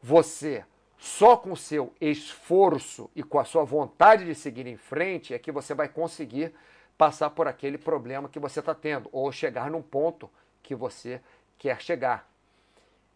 [0.00, 0.64] você
[0.98, 5.38] só com o seu esforço e com a sua vontade de seguir em frente é
[5.38, 6.54] que você vai conseguir
[6.96, 10.30] passar por aquele problema que você está tendo, ou chegar num ponto
[10.62, 11.20] que você
[11.58, 12.28] quer chegar.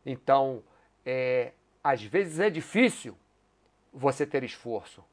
[0.05, 0.63] Então,
[1.05, 3.17] é, às vezes é difícil
[3.93, 5.05] você ter esforço.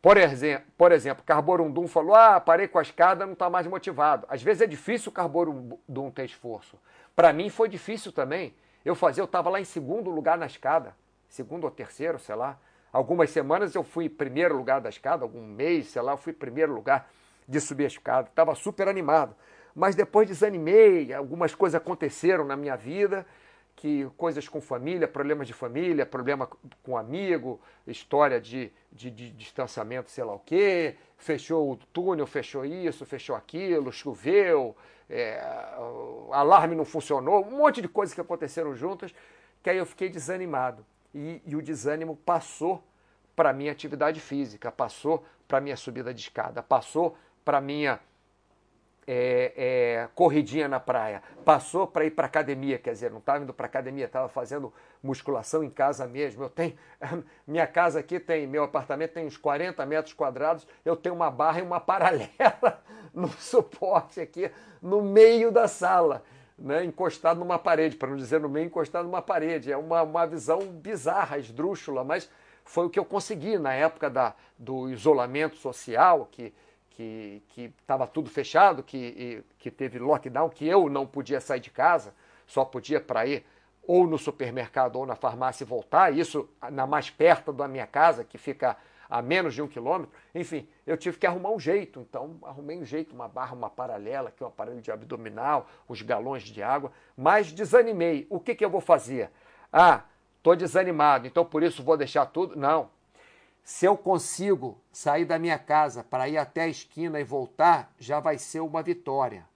[0.00, 4.26] Por, exemplo, por exemplo, Carborundum falou: ah, parei com a escada, não está mais motivado.
[4.28, 6.78] Às vezes é difícil o Carborundum ter esforço.
[7.16, 8.54] Para mim foi difícil também.
[8.84, 10.94] Eu fazia, eu estava lá em segundo lugar na escada,
[11.26, 12.58] segundo ou terceiro, sei lá.
[12.92, 16.74] Algumas semanas eu fui primeiro lugar da escada, algum mês, sei lá, eu fui primeiro
[16.74, 17.10] lugar
[17.46, 18.28] de subir a escada.
[18.28, 19.34] Estava super animado.
[19.74, 23.26] Mas depois desanimei, algumas coisas aconteceram na minha vida
[23.76, 26.48] que coisas com família, problemas de família, problema
[26.82, 32.64] com amigo, história de, de, de, distanciamento, sei lá o quê, fechou o túnel, fechou
[32.64, 34.76] isso, fechou aquilo, choveu,
[35.10, 35.40] é,
[36.30, 39.12] alarme não funcionou, um monte de coisas que aconteceram juntas,
[39.62, 40.84] que aí eu fiquei desanimado.
[41.12, 42.82] E, e o desânimo passou
[43.36, 48.00] para a minha atividade física, passou para a minha subida de escada, passou para minha
[49.06, 53.52] é, é, corridinha na praia, passou para ir para academia, quer dizer, não estava indo
[53.52, 56.44] para academia, estava fazendo musculação em casa mesmo.
[56.44, 56.74] Eu tenho
[57.46, 61.60] minha casa aqui tem, meu apartamento tem uns 40 metros quadrados, eu tenho uma barra
[61.60, 66.22] e uma paralela no suporte aqui no meio da sala.
[66.56, 69.72] Né, encostado numa parede, para não dizer no meio, encostado numa parede.
[69.72, 72.30] É uma, uma visão bizarra, esdrúxula, mas
[72.64, 76.54] foi o que eu consegui na época da, do isolamento social, que
[76.94, 77.42] que
[77.80, 82.14] estava tudo fechado, que, que teve lockdown, que eu não podia sair de casa,
[82.46, 83.44] só podia para ir
[83.86, 88.24] ou no supermercado ou na farmácia e voltar, isso na mais perto da minha casa,
[88.24, 88.76] que fica
[89.08, 90.10] a menos de um quilômetro.
[90.34, 92.00] Enfim, eu tive que arrumar um jeito.
[92.00, 96.02] Então, arrumei um jeito, uma barra, uma paralela, que é um aparelho de abdominal, os
[96.02, 98.26] galões de água, mas desanimei.
[98.30, 99.30] O que, que eu vou fazer?
[99.72, 100.02] Ah,
[100.36, 102.56] estou desanimado, então por isso vou deixar tudo?
[102.56, 102.88] Não.
[103.64, 108.20] Se eu consigo sair da minha casa para ir até a esquina e voltar, já
[108.20, 109.48] vai ser uma vitória.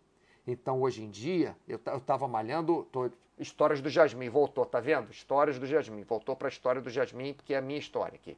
[0.47, 5.11] Então, hoje em dia, eu estava malhando, tô, histórias do Jasmim, voltou, tá vendo?
[5.11, 8.35] Histórias do Jasmim, voltou para a história do Jasmim, porque é a minha história aqui.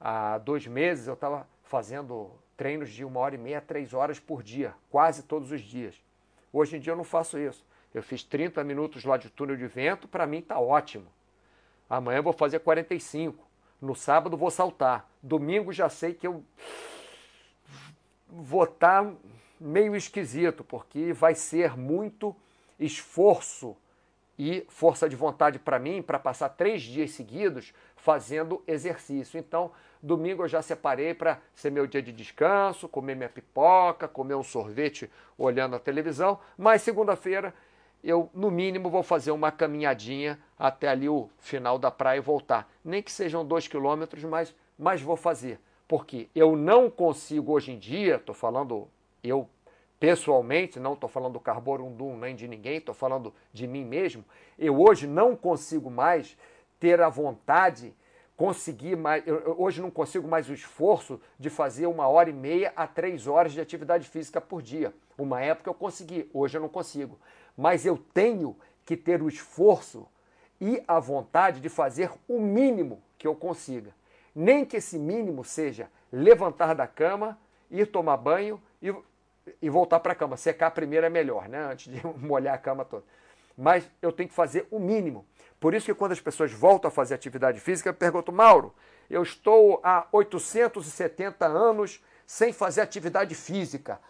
[0.00, 4.44] há dois meses eu estava fazendo treinos de uma hora e meia, três horas por
[4.44, 6.00] dia, quase todos os dias.
[6.52, 7.66] Hoje em dia eu não faço isso.
[7.92, 11.06] Eu fiz 30 minutos lá de túnel de vento, para mim está ótimo.
[11.90, 13.43] Amanhã eu vou fazer 45.
[13.84, 15.06] No sábado vou saltar.
[15.22, 16.42] Domingo já sei que eu
[18.26, 19.12] vou estar tá
[19.60, 22.34] meio esquisito, porque vai ser muito
[22.80, 23.76] esforço
[24.38, 29.38] e força de vontade para mim para passar três dias seguidos fazendo exercício.
[29.38, 29.70] Então,
[30.02, 34.42] domingo eu já separei para ser meu dia de descanso, comer minha pipoca, comer um
[34.42, 37.52] sorvete olhando a televisão, mas segunda-feira
[38.04, 42.70] eu, no mínimo, vou fazer uma caminhadinha até ali o final da praia e voltar.
[42.84, 45.60] Nem que sejam dois quilômetros, mas, mas vou fazer.
[45.86, 48.88] Porque eu não consigo hoje em dia, estou falando
[49.22, 49.48] eu
[49.98, 54.24] pessoalmente, não estou falando do Carborundum nem de ninguém, estou falando de mim mesmo,
[54.58, 56.36] eu hoje não consigo mais
[56.78, 57.94] ter a vontade,
[58.36, 62.72] conseguir mais, eu, hoje não consigo mais o esforço de fazer uma hora e meia
[62.76, 64.92] a três horas de atividade física por dia.
[65.16, 67.18] Uma época eu consegui, hoje eu não consigo.
[67.56, 70.06] Mas eu tenho que ter o esforço
[70.64, 73.94] e a vontade de fazer o mínimo que eu consiga.
[74.34, 77.38] Nem que esse mínimo seja levantar da cama,
[77.70, 78.90] ir tomar banho e
[79.60, 80.36] e voltar para a cama.
[80.36, 81.72] Secar primeiro é melhor, né?
[81.72, 83.04] Antes de molhar a cama toda.
[83.56, 85.26] Mas eu tenho que fazer o mínimo.
[85.60, 88.74] Por isso que quando as pessoas voltam a fazer atividade física, eu pergunto, Mauro,
[89.08, 94.00] eu estou há 870 anos sem fazer atividade física.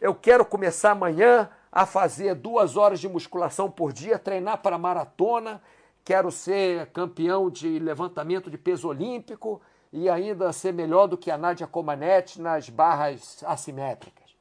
[0.00, 5.60] Eu quero começar amanhã a fazer duas horas de musculação por dia, treinar para maratona,
[6.04, 9.60] quero ser campeão de levantamento de peso olímpico
[9.92, 14.36] e ainda ser melhor do que a Nádia Comaneci nas barras assimétricas.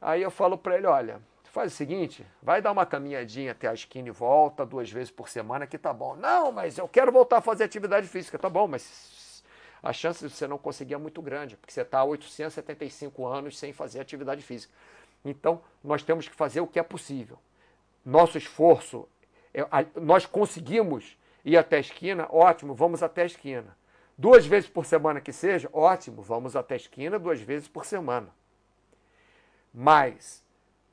[0.00, 3.74] Aí eu falo para ele, olha, faz o seguinte, vai dar uma caminhadinha até a
[3.74, 6.16] esquina e volta duas vezes por semana que tá bom.
[6.16, 8.38] Não, mas eu quero voltar a fazer atividade física.
[8.38, 9.42] Tá bom, mas
[9.82, 13.58] a chance de você não conseguir é muito grande, porque você está há 875 anos
[13.58, 14.72] sem fazer atividade física.
[15.24, 17.38] Então, nós temos que fazer o que é possível.
[18.04, 19.08] Nosso esforço,
[20.00, 23.76] nós conseguimos ir até a esquina, ótimo, vamos até a esquina.
[24.16, 28.28] Duas vezes por semana que seja, ótimo, vamos até a esquina duas vezes por semana.
[29.72, 30.42] Mas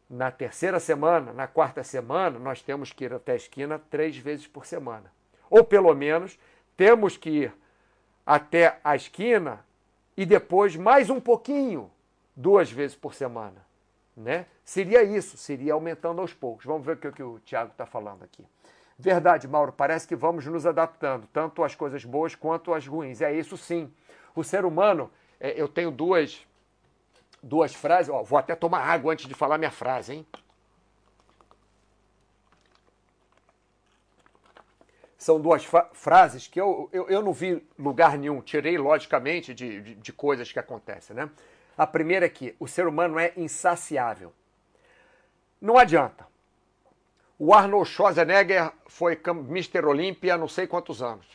[0.09, 4.47] na terceira semana, na quarta semana, nós temos que ir até a esquina três vezes
[4.47, 5.11] por semana.
[5.49, 6.39] Ou pelo menos
[6.75, 7.53] temos que ir
[8.25, 9.63] até a esquina
[10.17, 11.91] e depois mais um pouquinho,
[12.35, 13.68] duas vezes por semana.
[14.19, 14.47] Né?
[14.65, 16.65] Seria isso, seria aumentando aos poucos.
[16.65, 18.45] Vamos ver o que, que o Tiago está falando aqui.
[18.97, 23.21] Verdade, Mauro, parece que vamos nos adaptando, tanto às coisas boas quanto às ruins.
[23.21, 23.89] É isso sim.
[24.35, 26.45] O ser humano, é, eu tenho duas
[27.41, 28.11] duas frases.
[28.11, 30.27] Ó, vou até tomar água antes de falar minha frase, hein?
[35.17, 39.95] São duas frases que eu, eu, eu, não vi lugar nenhum, tirei logicamente de, de,
[39.95, 41.29] de coisas que acontecem, né?
[41.79, 44.33] A primeira é que o ser humano é insaciável.
[45.61, 46.27] Não adianta.
[47.37, 49.85] O Arnold Schwarzenegger foi Mr.
[49.85, 51.25] Olímpia não sei quantos anos.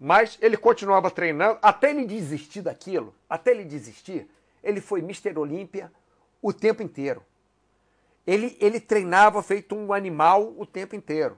[0.00, 4.26] Mas ele continuava treinando, até ele desistir daquilo, até ele desistir,
[4.64, 5.38] ele foi Mr.
[5.38, 5.92] Olímpia
[6.40, 7.22] o tempo inteiro.
[8.26, 11.36] Ele, ele treinava feito um animal o tempo inteiro.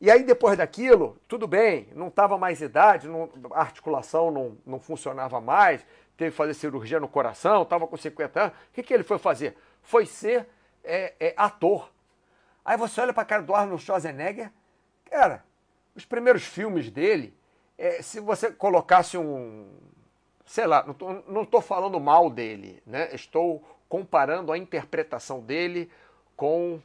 [0.00, 4.78] E aí, depois daquilo, tudo bem, não estava mais idade, não, a articulação não, não
[4.78, 5.84] funcionava mais,
[6.16, 8.56] teve que fazer cirurgia no coração, estava com 50 anos.
[8.70, 9.56] O que, que ele foi fazer?
[9.82, 10.48] Foi ser
[10.82, 11.90] é, é, ator.
[12.64, 14.50] Aí você olha para a cara do Arnold Schwarzenegger,
[15.10, 15.44] cara,
[15.94, 17.34] os primeiros filmes dele,
[17.78, 19.68] é, se você colocasse um,
[20.46, 20.84] sei lá,
[21.26, 23.14] não estou falando mal dele, né?
[23.14, 25.90] Estou comparando a interpretação dele
[26.36, 26.80] com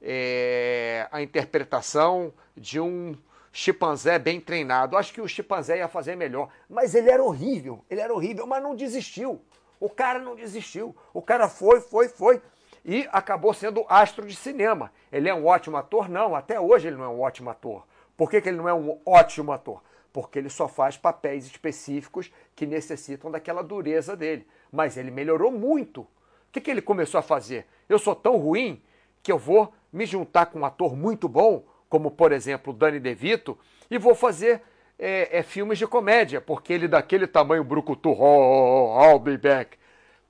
[0.00, 3.16] é, a interpretação de um
[3.52, 4.96] chimpanzé bem treinado.
[4.96, 8.62] Acho que o chimpanzé ia fazer melhor, mas ele era horrível, ele era horrível, mas
[8.62, 9.40] não desistiu.
[9.78, 10.94] O cara não desistiu.
[11.12, 12.40] O cara foi, foi, foi
[12.84, 14.92] e acabou sendo astro de cinema.
[15.10, 16.08] Ele é um ótimo ator?
[16.08, 17.84] Não, até hoje ele não é um ótimo ator.
[18.16, 19.82] Por que, que ele não é um ótimo ator?
[20.12, 24.46] porque ele só faz papéis específicos que necessitam daquela dureza dele.
[24.70, 26.02] Mas ele melhorou muito.
[26.02, 26.08] O
[26.52, 27.66] que, que ele começou a fazer?
[27.88, 28.82] Eu sou tão ruim
[29.22, 33.58] que eu vou me juntar com um ator muito bom, como por exemplo Danny DeVito,
[33.90, 34.62] e vou fazer
[34.98, 39.36] é, é, filmes de comédia, porque ele daquele tamanho brucutu, oh, oh, oh, I'll be
[39.36, 39.76] back,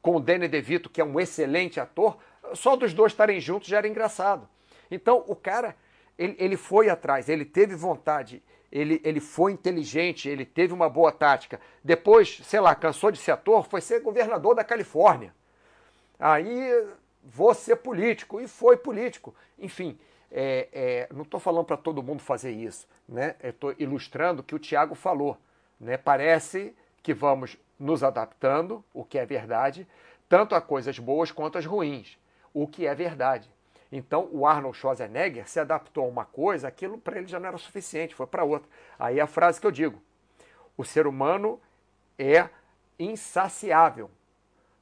[0.02, 2.18] com o Danny DeVito, que é um excelente ator,
[2.52, 4.48] só dos dois estarem juntos já era engraçado.
[4.90, 5.76] Então o cara,
[6.18, 8.42] ele, ele foi atrás, ele teve vontade
[8.72, 11.60] ele, ele foi inteligente, ele teve uma boa tática.
[11.84, 15.32] Depois, sei lá, cansou de ser ator, foi ser governador da Califórnia.
[16.18, 16.86] Aí
[17.22, 19.32] vou ser político, e foi político.
[19.58, 19.96] Enfim,
[20.32, 23.36] é, é, não estou falando para todo mundo fazer isso, né?
[23.42, 25.36] Estou ilustrando o que o Tiago falou.
[25.78, 25.96] Né?
[25.96, 29.86] Parece que vamos nos adaptando, o que é verdade,
[30.28, 32.18] tanto a coisas boas quanto as ruins,
[32.54, 33.50] o que é verdade.
[33.90, 37.58] Então o Arnold Schwarzenegger se adaptou a uma coisa, aquilo para ele já não era
[37.58, 38.68] suficiente, foi para outra.
[38.98, 40.00] Aí é a frase que eu digo:
[40.76, 41.60] o ser humano
[42.18, 42.48] é
[42.98, 44.10] insaciável.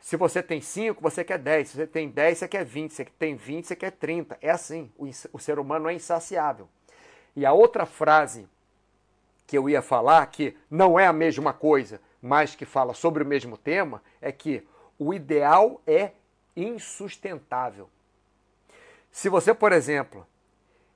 [0.01, 1.69] Se você tem 5, você quer 10.
[1.69, 2.91] Se você tem 10, você quer 20.
[2.91, 4.39] Se você tem 20, você quer 30.
[4.41, 4.91] É assim.
[4.97, 6.69] O, o ser humano é insaciável.
[7.37, 8.49] E a outra frase
[9.47, 13.27] que eu ia falar, que não é a mesma coisa, mas que fala sobre o
[13.27, 14.67] mesmo tema, é que
[14.99, 16.13] o ideal é
[16.57, 17.89] insustentável.
[19.11, 20.27] Se você, por exemplo,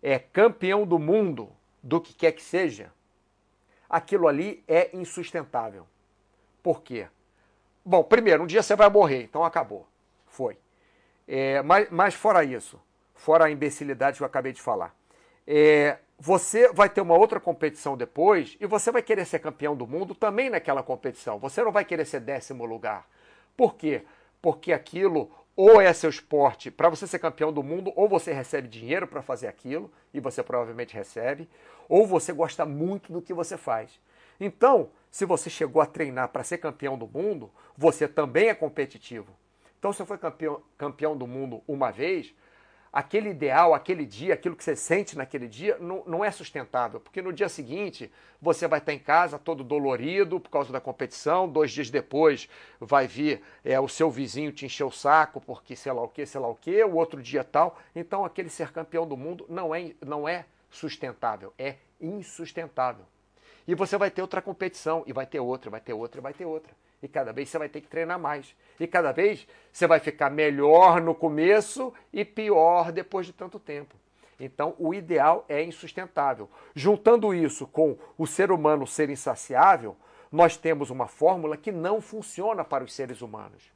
[0.02, 1.50] é campeão do mundo
[1.82, 2.92] do que quer que seja,
[3.88, 5.86] aquilo ali é insustentável.
[6.62, 7.08] Por quê?
[7.84, 9.86] Bom, primeiro, um dia você vai morrer, então acabou.
[10.26, 10.56] Foi.
[11.28, 12.80] É, mas, mas fora isso,
[13.14, 14.94] fora a imbecilidade que eu acabei de falar,
[15.46, 19.86] é, você vai ter uma outra competição depois e você vai querer ser campeão do
[19.86, 21.38] mundo também naquela competição.
[21.38, 23.06] Você não vai querer ser décimo lugar.
[23.56, 24.02] Por quê?
[24.40, 28.66] Porque aquilo ou é seu esporte para você ser campeão do mundo, ou você recebe
[28.66, 31.48] dinheiro para fazer aquilo, e você provavelmente recebe,
[31.88, 34.00] ou você gosta muito do que você faz.
[34.40, 39.32] Então, se você chegou a treinar para ser campeão do mundo, você também é competitivo.
[39.78, 42.34] Então, se você foi campeão, campeão do mundo uma vez,
[42.92, 46.98] aquele ideal, aquele dia, aquilo que você sente naquele dia, não, não é sustentável.
[46.98, 48.10] Porque no dia seguinte,
[48.42, 52.48] você vai estar em casa todo dolorido por causa da competição, dois dias depois
[52.80, 56.26] vai vir é, o seu vizinho te encher o saco porque sei lá o que,
[56.26, 57.78] sei lá o que, o outro dia tal.
[57.94, 63.06] Então, aquele ser campeão do mundo não é, não é sustentável, é insustentável.
[63.66, 66.44] E você vai ter outra competição, e vai ter outra, vai ter outra, vai ter
[66.44, 66.72] outra.
[67.02, 68.54] E cada vez você vai ter que treinar mais.
[68.78, 73.94] E cada vez você vai ficar melhor no começo e pior depois de tanto tempo.
[74.38, 76.50] Então, o ideal é insustentável.
[76.74, 79.96] Juntando isso com o ser humano ser insaciável,
[80.30, 83.73] nós temos uma fórmula que não funciona para os seres humanos.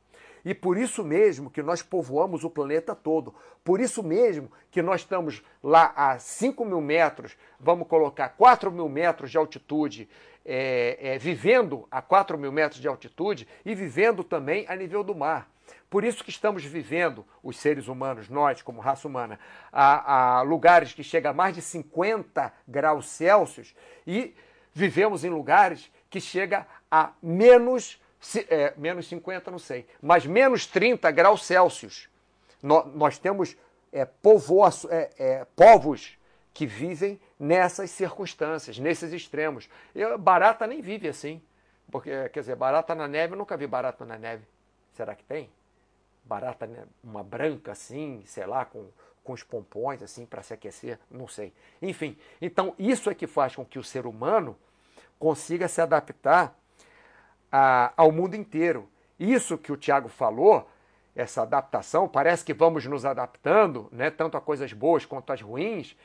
[0.49, 3.34] E por isso mesmo que nós povoamos o planeta todo.
[3.62, 8.88] Por isso mesmo que nós estamos lá a 5 mil metros, vamos colocar 4 mil
[8.88, 10.09] metros de altitude,
[10.46, 15.14] é, é, vivendo a 4 mil metros de altitude e vivendo também a nível do
[15.14, 15.51] mar.
[15.90, 19.38] Por isso que estamos vivendo, os seres humanos, nós como raça humana,
[19.70, 23.76] a, a lugares que chegam a mais de 50 graus Celsius
[24.07, 24.34] e
[24.72, 30.66] vivemos em lugares que chega a menos se, é, menos 50, não sei, mas menos
[30.66, 32.08] 30 graus Celsius.
[32.62, 33.56] No, nós temos
[33.92, 36.18] é, povoa, é, é, povos
[36.52, 39.68] que vivem nessas circunstâncias, nesses extremos.
[39.94, 41.40] Eu, barata nem vive assim.
[41.90, 44.44] Porque, quer dizer, barata na neve, eu nunca vi barata na neve.
[44.92, 45.48] Será que tem?
[46.24, 48.88] Barata, né, uma branca assim, sei lá, com,
[49.24, 51.52] com os pompons assim para se aquecer, não sei.
[51.80, 54.58] Enfim, então isso é que faz com que o ser humano
[55.18, 56.58] consiga se adaptar
[57.51, 58.88] a, ao mundo inteiro.
[59.18, 60.68] Isso que o Tiago falou,
[61.14, 65.96] essa adaptação, parece que vamos nos adaptando, né, tanto a coisas boas quanto as ruins.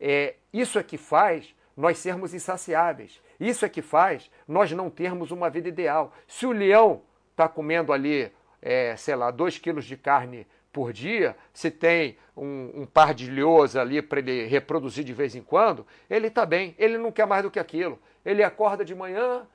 [0.00, 3.20] É, isso é que faz nós sermos insaciáveis.
[3.38, 6.12] Isso é que faz nós não termos uma vida ideal.
[6.26, 11.36] Se o leão está comendo ali, é, sei lá, dois quilos de carne por dia,
[11.52, 15.86] se tem um, um par de leões ali para ele reproduzir de vez em quando,
[16.08, 17.98] ele está bem, ele não quer mais do que aquilo.
[18.24, 19.46] Ele acorda de manhã,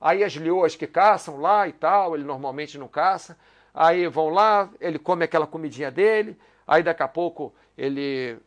[0.00, 3.36] Aí as leoas que caçam lá e tal, ele normalmente não caça.
[3.74, 8.38] Aí vão lá, ele come aquela comidinha dele, aí daqui a pouco ele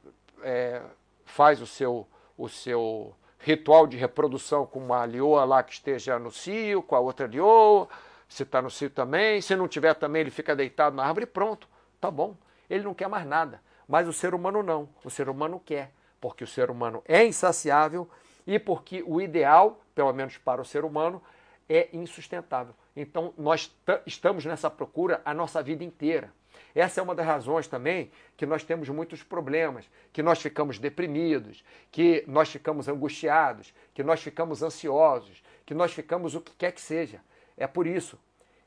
[0.42, 0.82] é,
[1.26, 6.32] faz o seu, o seu ritual de reprodução com uma leoa lá que esteja no
[6.32, 7.88] cio, com a outra leoa,
[8.28, 9.42] se está no cio também.
[9.42, 11.68] Se não tiver também, ele fica deitado na árvore e pronto,
[12.00, 12.36] tá bom.
[12.70, 13.62] Ele não quer mais nada.
[13.88, 14.88] Mas o ser humano não.
[15.04, 15.92] O ser humano quer,
[16.22, 18.08] porque o ser humano é insaciável
[18.46, 21.22] e porque o ideal, pelo menos para o ser humano,
[21.70, 22.74] é insustentável.
[22.96, 23.72] Então, nós
[24.06, 26.34] estamos nessa procura a nossa vida inteira.
[26.74, 31.64] Essa é uma das razões também que nós temos muitos problemas, que nós ficamos deprimidos,
[31.92, 36.82] que nós ficamos angustiados, que nós ficamos ansiosos, que nós ficamos o que quer que
[36.82, 37.22] seja.
[37.56, 38.20] É por isso.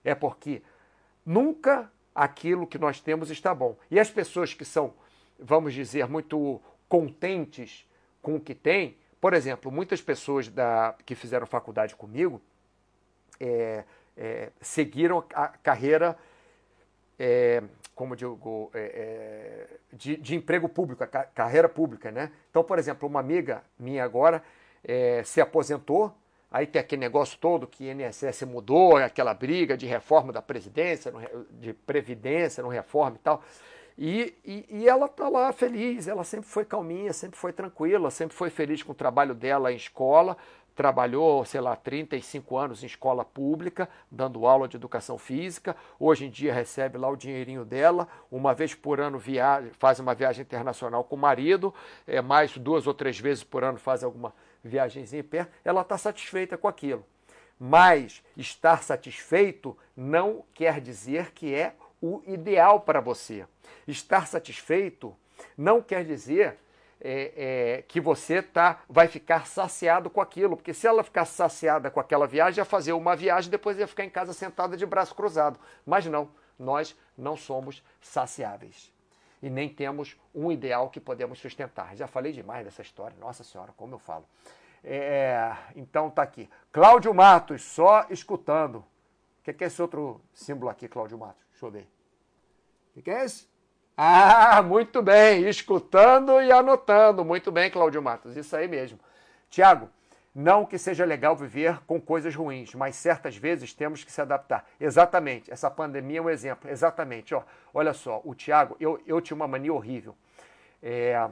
[0.05, 0.63] É porque
[1.25, 3.77] nunca aquilo que nós temos está bom.
[3.91, 4.95] E as pessoas que são,
[5.39, 7.89] vamos dizer, muito contentes
[8.21, 12.43] com o que têm, por exemplo, muitas pessoas da, que fizeram faculdade comigo,
[13.43, 13.85] é,
[14.17, 16.17] é, seguiram a carreira,
[17.19, 17.63] é,
[17.95, 22.31] como digo, é, é, de, de, emprego público, a carreira pública, né?
[22.51, 24.43] Então, por exemplo, uma amiga minha agora
[24.85, 26.15] é, se aposentou,
[26.51, 31.13] aí tem aquele negócio todo que INSS mudou, aquela briga de reforma da presidência,
[31.51, 33.43] de previdência, não reforma e tal.
[33.99, 38.37] E, e, e ela está lá feliz, ela sempre foi calminha, sempre foi tranquila, sempre
[38.37, 40.37] foi feliz com o trabalho dela em escola,
[40.75, 45.77] trabalhou, sei lá, 35 anos em escola pública, dando aula de educação física.
[45.99, 50.15] Hoje em dia recebe lá o dinheirinho dela, uma vez por ano viaja, faz uma
[50.15, 51.75] viagem internacional com o marido,
[52.07, 55.53] é, mais duas ou três vezes por ano faz alguma viagemzinha perto.
[55.65, 57.05] Ela está satisfeita com aquilo.
[57.59, 63.47] Mas estar satisfeito não quer dizer que é o ideal para você.
[63.87, 65.15] Estar satisfeito
[65.57, 66.59] não quer dizer
[67.05, 67.33] é,
[67.79, 71.99] é, que você tá, vai ficar saciado com aquilo, porque se ela ficar saciada com
[71.99, 75.59] aquela viagem, ia fazer uma viagem depois ia ficar em casa sentada de braço cruzado.
[75.85, 78.93] Mas não, nós não somos saciáveis
[79.43, 81.97] e nem temos um ideal que podemos sustentar.
[81.97, 84.25] Já falei demais dessa história, nossa senhora, como eu falo.
[84.85, 86.49] É, então tá aqui.
[86.71, 88.77] Cláudio Matos, só escutando.
[88.77, 91.45] O que, que é esse outro símbolo aqui, Cláudio Matos?
[91.51, 91.89] Deixa eu ver.
[92.91, 93.52] O que, que é esse?
[93.97, 97.25] Ah, muito bem, escutando e anotando.
[97.25, 98.99] Muito bem, Cláudio Matos, isso aí mesmo.
[99.51, 99.91] Tiago,
[100.35, 104.67] não que seja legal viver com coisas ruins, mas certas vezes temos que se adaptar.
[104.81, 106.71] Exatamente, essa pandemia é um exemplo.
[106.71, 107.43] Exatamente, ó,
[107.75, 110.17] olha só, o Tiago, eu, eu tinha uma mania horrível.
[110.83, 111.29] É,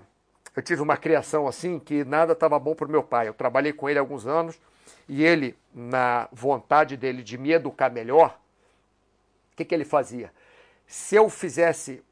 [0.54, 3.26] eu tive uma criação assim que nada estava bom para o meu pai.
[3.26, 4.60] Eu trabalhei com ele há alguns anos
[5.08, 8.38] e ele, na vontade dele de me educar melhor,
[9.52, 10.30] o que, que ele fazia?
[10.86, 12.02] Se eu fizesse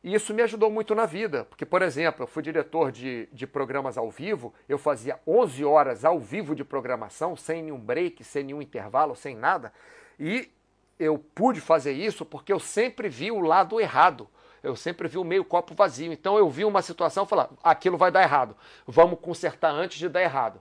[0.03, 3.47] E isso me ajudou muito na vida, porque, por exemplo, eu fui diretor de, de
[3.47, 8.45] programas ao vivo, eu fazia 11 horas ao vivo de programação, sem nenhum break, sem
[8.45, 9.73] nenhum intervalo, sem nada,
[10.19, 10.51] e
[10.99, 14.29] eu pude fazer isso porque eu sempre vi o lado errado
[14.63, 16.13] eu sempre vi o meio copo vazio.
[16.13, 18.57] Então eu vi uma situação falar, aquilo vai dar errado.
[18.87, 20.61] Vamos consertar antes de dar errado.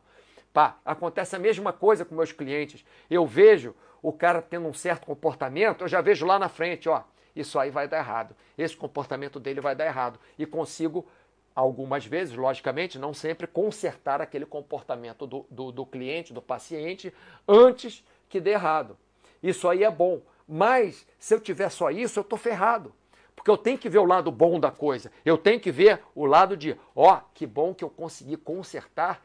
[0.54, 2.84] Pá, acontece a mesma coisa com meus clientes.
[3.10, 7.04] Eu vejo o cara tendo um certo comportamento, eu já vejo lá na frente, ó,
[7.36, 8.36] isso aí vai dar errado.
[8.58, 10.20] Esse comportamento dele vai dar errado.
[10.38, 11.06] E consigo,
[11.54, 17.14] algumas vezes, logicamente, não sempre, consertar aquele comportamento do, do, do cliente, do paciente,
[17.48, 18.98] antes que dê errado.
[19.42, 20.22] Isso aí é bom.
[20.48, 22.94] Mas se eu tiver só isso, eu estou ferrado.
[23.38, 25.12] Porque eu tenho que ver o lado bom da coisa.
[25.24, 29.24] Eu tenho que ver o lado de, ó, oh, que bom que eu consegui consertar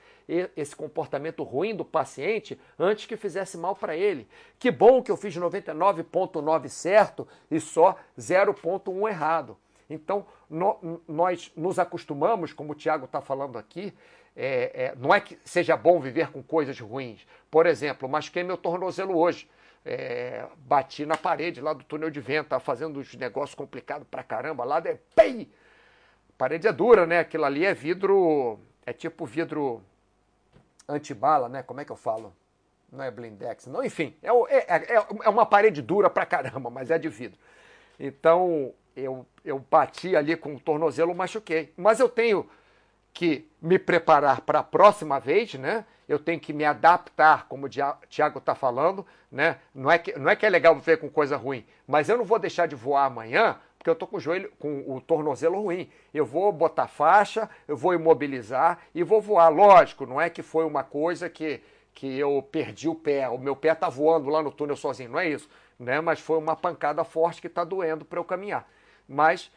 [0.55, 4.29] esse comportamento ruim do paciente antes que fizesse mal para ele.
[4.59, 9.57] Que bom que eu fiz 99,9 certo e só 0,1 errado.
[9.89, 13.95] Então, no, nós nos acostumamos, como o Tiago está falando aqui,
[14.37, 17.27] é, é, não é que seja bom viver com coisas ruins.
[17.51, 19.49] Por exemplo, machuquei meu tornozelo hoje
[19.85, 24.22] é, bati na parede lá do túnel de vento, tava fazendo uns negócios complicados pra
[24.22, 25.51] caramba lá, de pei!
[26.39, 27.20] Parede é dura, né?
[27.20, 29.83] Aquilo ali é vidro, é tipo vidro
[30.89, 31.62] antibala, né?
[31.62, 32.35] Como é que eu falo?
[32.91, 36.91] Não é blindex, não, enfim, é, é, é, é uma parede dura pra caramba, mas
[36.91, 37.39] é de vidro.
[37.99, 41.72] Então, eu, eu bati ali com o tornozelo, machuquei.
[41.76, 42.49] Mas eu tenho
[43.13, 45.85] que me preparar para a próxima vez, né?
[46.09, 47.71] Eu tenho que me adaptar, como o
[48.09, 49.59] Tiago está falando, né?
[49.75, 52.25] Não é, que, não é que é legal ver com coisa ruim, mas eu não
[52.25, 55.91] vou deixar de voar amanhã porque eu estou com o joelho, com o tornozelo ruim.
[56.15, 59.49] Eu vou botar faixa, eu vou imobilizar e vou voar.
[59.49, 61.61] Lógico, não é que foi uma coisa que,
[61.93, 65.19] que eu perdi o pé, o meu pé está voando lá no túnel sozinho, não
[65.19, 65.51] é isso,
[65.81, 66.01] né?
[66.01, 68.71] Mas foi uma pancada forte que está doendo para eu caminhar.
[69.09, 69.51] Mas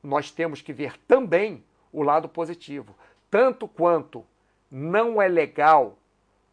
[0.00, 2.96] nós temos que ver também o lado positivo.
[3.30, 4.24] Tanto quanto
[4.70, 5.98] não é legal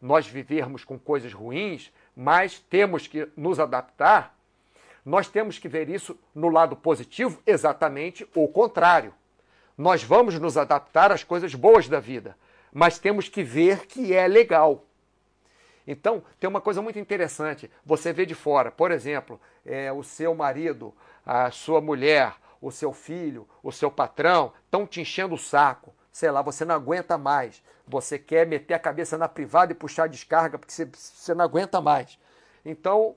[0.00, 4.36] nós vivermos com coisas ruins, mas temos que nos adaptar,
[5.04, 9.14] nós temos que ver isso no lado positivo, exatamente o contrário.
[9.76, 12.36] Nós vamos nos adaptar às coisas boas da vida,
[12.72, 14.84] mas temos que ver que é legal.
[15.86, 17.70] Então, tem uma coisa muito interessante.
[17.84, 22.92] Você vê de fora, por exemplo, é, o seu marido, a sua mulher, o seu
[22.92, 25.94] filho, o seu patrão estão te enchendo o saco.
[26.12, 27.62] Sei lá, você não aguenta mais.
[27.86, 31.44] Você quer meter a cabeça na privada e puxar a descarga porque você, você não
[31.44, 32.18] aguenta mais.
[32.64, 33.16] Então,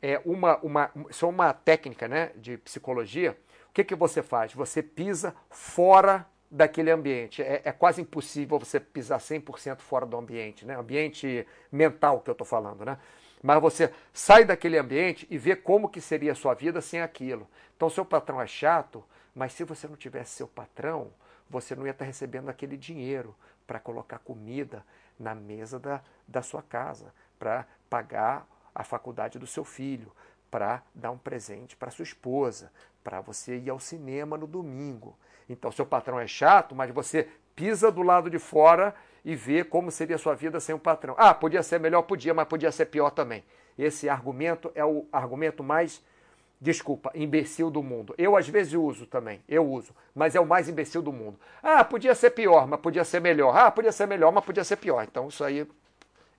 [0.00, 3.38] é uma, uma, isso é uma técnica né, de psicologia.
[3.70, 4.52] O que, que você faz?
[4.52, 7.42] Você pisa fora daquele ambiente.
[7.42, 10.78] É, é quase impossível você pisar 100% fora do ambiente, né?
[10.78, 12.98] Ambiente mental que eu estou falando, né?
[13.42, 17.48] Mas você sai daquele ambiente e vê como que seria a sua vida sem aquilo.
[17.76, 19.02] Então, seu patrão é chato,
[19.34, 21.10] mas se você não tivesse seu patrão,
[21.50, 23.34] você não ia estar recebendo aquele dinheiro
[23.66, 24.84] para colocar comida
[25.18, 30.12] na mesa da, da sua casa, para pagar a faculdade do seu filho,
[30.50, 32.70] para dar um presente para sua esposa,
[33.02, 35.16] para você ir ao cinema no domingo.
[35.48, 39.90] Então, seu patrão é chato, mas você pisa do lado de fora e vê como
[39.90, 41.14] seria a sua vida sem um patrão.
[41.16, 43.44] Ah, podia ser melhor, podia, mas podia ser pior também.
[43.78, 46.04] Esse argumento é o argumento mais,
[46.60, 48.14] desculpa, imbecil do mundo.
[48.18, 51.38] Eu às vezes uso também, eu uso, mas é o mais imbecil do mundo.
[51.62, 53.56] Ah, podia ser pior, mas podia ser melhor.
[53.56, 55.04] Ah, podia ser melhor, mas podia ser pior.
[55.04, 55.66] Então isso aí,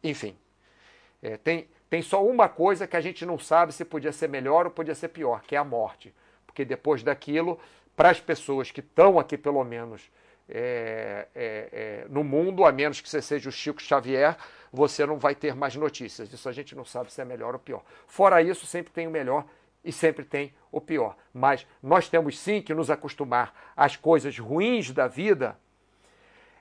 [0.03, 0.35] enfim.
[1.21, 4.65] É, tem, tem só uma coisa que a gente não sabe se podia ser melhor
[4.65, 6.13] ou podia ser pior, que é a morte.
[6.45, 7.57] Porque depois daquilo,
[7.95, 10.11] para as pessoas que estão aqui pelo menos
[10.47, 14.37] é, é, é, no mundo, a menos que você seja o Chico Xavier,
[14.71, 16.31] você não vai ter mais notícias.
[16.31, 17.83] Isso a gente não sabe se é melhor ou pior.
[18.07, 19.45] Fora isso, sempre tem o melhor
[19.83, 21.15] e sempre tem o pior.
[21.33, 25.57] Mas nós temos sim que nos acostumar às coisas ruins da vida,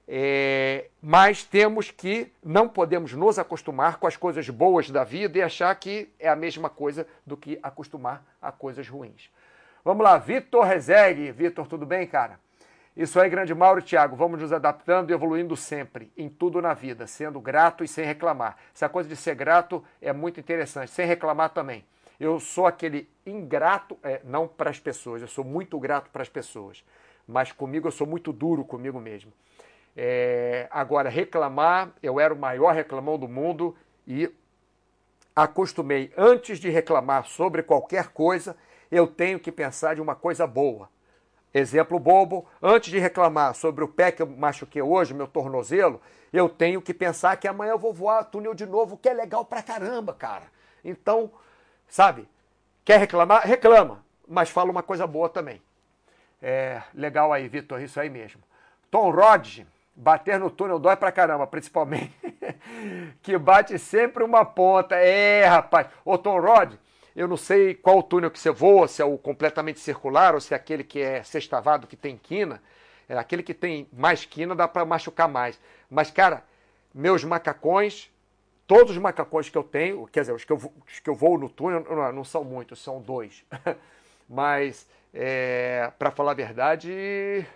[0.07, 5.43] é, mas temos que não podemos nos acostumar com as coisas boas da vida e
[5.43, 9.31] achar que é a mesma coisa do que acostumar a coisas ruins.
[9.85, 11.33] Vamos lá, Vitor Rezegue.
[11.33, 12.39] Vitor, tudo bem, cara?
[12.95, 16.75] Isso aí, grande Mauro e Tiago, vamos nos adaptando e evoluindo sempre, em tudo na
[16.75, 18.59] vida, sendo grato e sem reclamar.
[18.75, 21.87] Essa coisa de ser grato é muito interessante, sem reclamar também.
[22.21, 26.29] Eu sou aquele ingrato, é, não para as pessoas, eu sou muito grato para as
[26.29, 26.85] pessoas,
[27.27, 29.33] mas comigo eu sou muito duro comigo mesmo.
[29.97, 33.75] É, agora, reclamar, eu era o maior reclamão do mundo
[34.07, 34.31] e
[35.35, 38.55] acostumei, antes de reclamar sobre qualquer coisa,
[38.91, 40.91] eu tenho que pensar de uma coisa boa.
[41.55, 46.01] Exemplo bobo, antes de reclamar sobre o pé que eu machuquei hoje, meu tornozelo,
[46.33, 49.45] eu tenho que pensar que amanhã eu vou voar túnel de novo, que é legal
[49.45, 50.45] pra caramba, cara.
[50.83, 51.31] Então,
[51.87, 52.27] sabe,
[52.85, 53.47] quer reclamar?
[53.47, 55.61] Reclama, mas fala uma coisa boa também.
[56.41, 58.43] É, legal aí, Vitor, isso aí mesmo.
[58.91, 59.61] Tom Rod,
[59.95, 62.13] bater no túnel dói pra caramba, principalmente
[63.23, 64.97] que bate sempre uma ponta.
[64.97, 65.87] É, rapaz.
[66.05, 66.75] Ô, Tom Rod,
[67.15, 70.55] eu não sei qual túnel que você voa, se é o completamente circular ou se
[70.55, 72.63] é aquele que é sextavado, que tem quina.
[73.09, 75.61] É aquele que tem mais quina dá para machucar mais.
[75.91, 76.43] Mas, cara,
[76.95, 78.11] meus macacões,
[78.67, 81.39] todos os macacões que eu tenho, quer dizer, os que eu, os que eu vou
[81.39, 83.45] no túnel não, não são muitos, são dois.
[84.29, 87.47] Mas, é, para falar a verdade,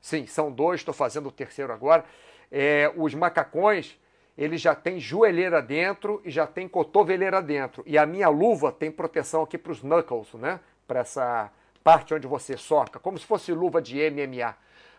[0.00, 2.04] sim, são dois, estou fazendo o terceiro agora.
[2.50, 3.96] É, os macacões
[4.38, 7.82] ele já tem joelheira dentro e já tem cotoveleira dentro.
[7.84, 10.60] E a minha luva tem proteção aqui para os knuckles, né?
[10.86, 11.50] Para essa
[11.82, 14.54] parte onde você soca, como se fosse luva de MMA.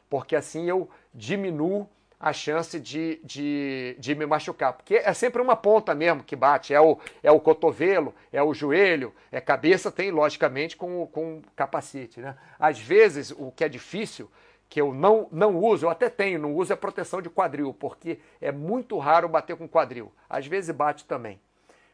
[0.10, 1.88] Porque assim eu diminuo
[2.20, 4.74] a chance de, de, de me machucar.
[4.74, 6.74] Porque é sempre uma ponta mesmo que bate.
[6.74, 12.20] É o, é o cotovelo, é o joelho, é cabeça, tem logicamente com, com capacete.
[12.20, 12.36] Né?
[12.60, 14.30] Às vezes, o que é difícil
[14.70, 18.20] que eu não, não uso, eu até tenho, não uso é proteção de quadril, porque
[18.40, 20.14] é muito raro bater com quadril.
[20.30, 21.42] Às vezes bate também.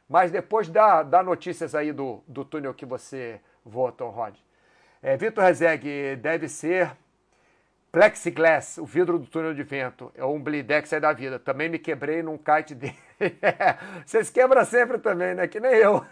[0.10, 4.36] Mas depois dá, dá notícias aí do, do túnel que você voa, Tom Rod.
[5.02, 6.96] É, Vitor Rezegue, deve ser
[7.92, 10.12] plexiglass, o vidro do túnel de vento.
[10.14, 11.40] É um blidex aí da vida.
[11.40, 12.98] Também me quebrei num kite dele.
[14.06, 15.48] Vocês quebram sempre também, né?
[15.48, 16.06] Que nem eu.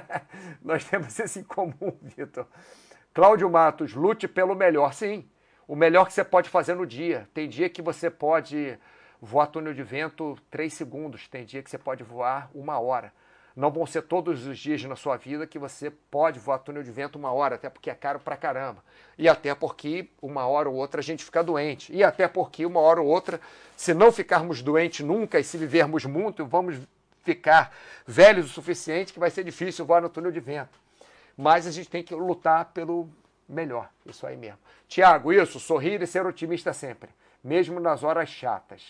[0.62, 2.46] Nós temos isso em comum, Vitor.
[3.14, 4.92] Cláudio Matos, lute pelo melhor.
[4.92, 5.26] Sim,
[5.66, 7.28] o melhor que você pode fazer no dia.
[7.32, 8.78] Tem dia que você pode
[9.20, 13.12] voar túnel de vento 3 segundos, tem dia que você pode voar uma hora.
[13.54, 16.90] Não vão ser todos os dias na sua vida que você pode voar túnel de
[16.90, 18.82] vento uma hora, até porque é caro pra caramba.
[19.18, 21.92] E até porque uma hora ou outra a gente fica doente.
[21.94, 23.38] E até porque uma hora ou outra,
[23.76, 26.76] se não ficarmos doentes nunca e se vivermos muito, vamos
[27.22, 27.72] ficar
[28.06, 30.80] velhos o suficiente que vai ser difícil voar no túnel de vento.
[31.36, 33.08] Mas a gente tem que lutar pelo
[33.52, 33.88] melhor.
[34.04, 34.58] Isso aí mesmo.
[34.88, 37.10] Tiago, isso, sorrir e ser otimista sempre,
[37.42, 38.82] mesmo nas horas chatas.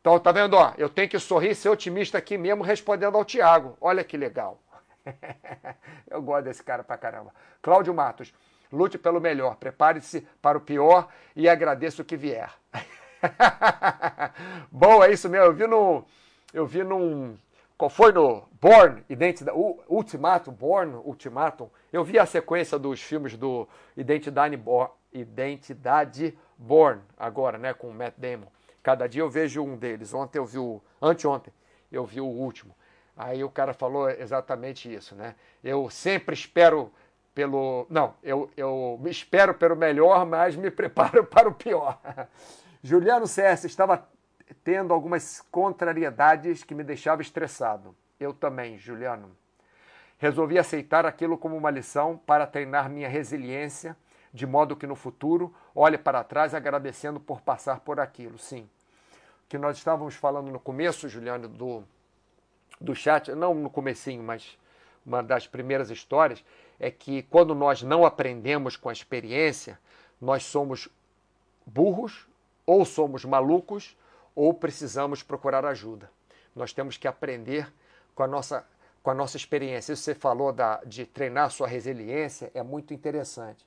[0.00, 0.54] Então, tá vendo?
[0.54, 3.76] Ó, eu tenho que sorrir e ser otimista aqui mesmo respondendo ao Tiago.
[3.80, 4.58] Olha que legal.
[6.08, 7.34] eu gosto desse cara pra caramba.
[7.60, 8.32] Cláudio Matos,
[8.72, 12.50] lute pelo melhor, prepare-se para o pior e agradeça o que vier.
[14.70, 15.46] Bom, é isso mesmo.
[15.46, 16.04] Eu vi no.
[16.52, 17.36] Eu vi num.
[17.80, 19.56] Qual foi no Born, Identidade,
[19.88, 21.70] Ultimatum, Born, Ultimatum.
[21.90, 23.66] Eu vi a sequência dos filmes do
[23.96, 28.48] Identidade, Born, Identidade Born, agora, né, com o Matt Damon.
[28.82, 30.12] Cada dia eu vejo um deles.
[30.12, 30.78] Ontem eu vi o.
[31.00, 31.54] Anteontem
[31.90, 32.76] eu vi o último.
[33.16, 35.34] Aí o cara falou exatamente isso, né?
[35.64, 36.92] Eu sempre espero
[37.34, 37.86] pelo.
[37.88, 41.98] Não, eu, eu me espero pelo melhor, mas me preparo para o pior.
[42.82, 44.06] Juliano César estava
[44.54, 47.94] tendo algumas contrariedades que me deixavam estressado.
[48.18, 49.30] Eu também, Juliano.
[50.18, 53.96] Resolvi aceitar aquilo como uma lição para treinar minha resiliência,
[54.32, 58.38] de modo que no futuro olhe para trás agradecendo por passar por aquilo.
[58.38, 58.68] Sim.
[59.44, 61.82] O que nós estávamos falando no começo, Juliano, do,
[62.80, 64.58] do chat, não no comecinho, mas
[65.04, 66.44] uma das primeiras histórias,
[66.78, 69.78] é que quando nós não aprendemos com a experiência,
[70.20, 70.88] nós somos
[71.66, 72.28] burros,
[72.66, 73.96] ou somos malucos,
[74.34, 76.10] ou precisamos procurar ajuda.
[76.54, 77.72] Nós temos que aprender
[78.14, 78.66] com a nossa
[79.02, 79.92] com a nossa experiência.
[79.92, 83.64] Isso você falou da, de treinar sua resiliência, é muito interessante.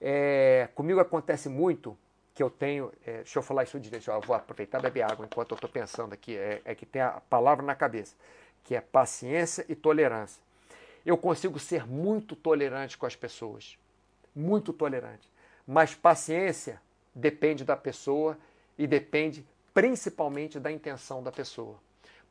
[0.00, 1.96] É, comigo acontece muito
[2.34, 2.92] que eu tenho.
[3.06, 5.70] É, deixa eu falar isso direito, eu vou aproveitar e beber água enquanto eu estou
[5.70, 6.36] pensando aqui.
[6.36, 8.16] É, é que tem a palavra na cabeça,
[8.64, 10.42] que é paciência e tolerância.
[11.04, 13.76] Eu consigo ser muito tolerante com as pessoas,
[14.34, 15.30] muito tolerante.
[15.66, 16.80] Mas paciência
[17.14, 18.38] depende da pessoa
[18.78, 21.76] e depende principalmente da intenção da pessoa.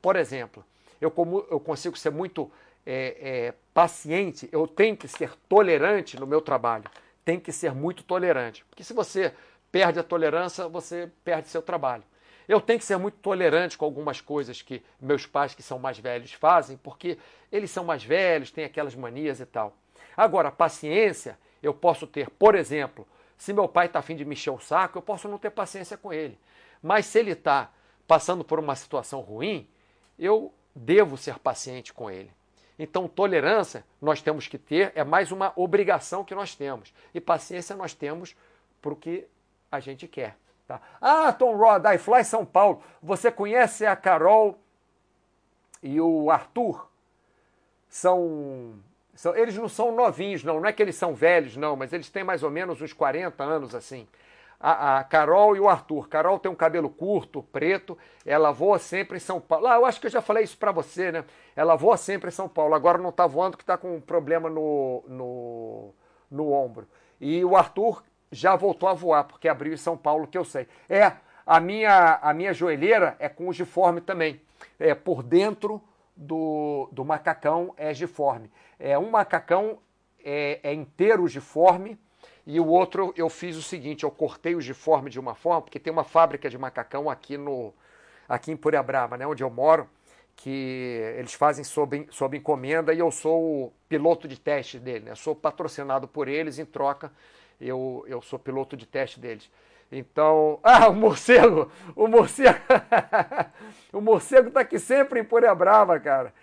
[0.02, 0.64] Por exemplo,
[1.00, 2.52] eu, como, eu consigo ser muito
[2.86, 6.86] é, é, paciente, eu tenho que ser tolerante no meu trabalho.
[7.24, 8.66] Tem que ser muito tolerante.
[8.66, 9.34] Porque se você
[9.72, 12.04] perde a tolerância, você perde seu trabalho.
[12.48, 15.98] Eu tenho que ser muito tolerante com algumas coisas que meus pais, que são mais
[16.00, 17.18] velhos, fazem, porque
[17.52, 19.76] eles são mais velhos, têm aquelas manias e tal.
[20.18, 24.60] Agora, paciência, eu posso ter, por exemplo, se meu pai está afim de mexer o
[24.60, 26.38] saco, eu posso não ter paciência com ele.
[26.82, 27.72] Mas se ele está
[28.08, 29.70] passando por uma situação ruim,
[30.18, 32.32] eu devo ser paciente com ele.
[32.78, 36.94] Então, tolerância nós temos que ter, é mais uma obrigação que nós temos.
[37.14, 38.36] E paciência nós temos
[38.82, 39.28] para o que
[39.72, 40.36] a gente quer.
[40.68, 40.82] Tá?
[41.00, 42.84] Ah, Tom Rod, iFly São Paulo.
[43.02, 44.60] Você conhece a Carol
[45.84, 46.90] e o Arthur?
[47.88, 48.74] São,
[49.14, 49.36] são.
[49.36, 50.60] Eles não são novinhos, não.
[50.60, 53.44] Não é que eles são velhos, não, mas eles têm mais ou menos uns 40
[53.44, 54.08] anos assim
[54.62, 56.08] a, a, Carol e o Arthur.
[56.08, 59.68] Carol tem um cabelo curto, preto, ela voa sempre em São Paulo.
[59.68, 61.26] Ah, eu acho que eu já falei isso para você, né?
[61.56, 62.76] Ela voa sempre em São Paulo.
[62.76, 65.94] Agora não está voando que está com um problema no, no,
[66.30, 66.88] no ombro.
[67.20, 70.68] E o Arthur já voltou a voar, porque abriu em São Paulo, que eu sei.
[70.88, 71.14] É,
[71.46, 74.40] a minha, a minha joelheira é com o giforme também.
[74.80, 75.82] É por dentro
[76.16, 78.52] do, do macacão é giforme.
[78.80, 79.80] É um macacão
[80.24, 82.00] é, é inteiro giforme
[82.46, 85.80] e o outro eu fiz o seguinte, eu cortei o giforme de uma forma, porque
[85.80, 87.74] tem uma fábrica de macacão aqui no
[88.28, 89.90] aqui em Puriabrava, né, onde eu moro,
[90.38, 95.16] que eles fazem sob, sob encomenda e eu sou o piloto de teste dele, né?
[95.16, 97.12] Sou patrocinado por eles em troca,
[97.60, 99.52] eu, eu sou piloto de teste deles.
[99.92, 102.58] Então, ah, o morcego, o morcego,
[103.92, 106.34] o morcego tá aqui sempre em Puriabrava, cara.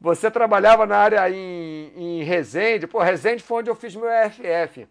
[0.00, 4.86] Você trabalhava na área em, em Resende, pô, Resende foi onde eu fiz meu EFF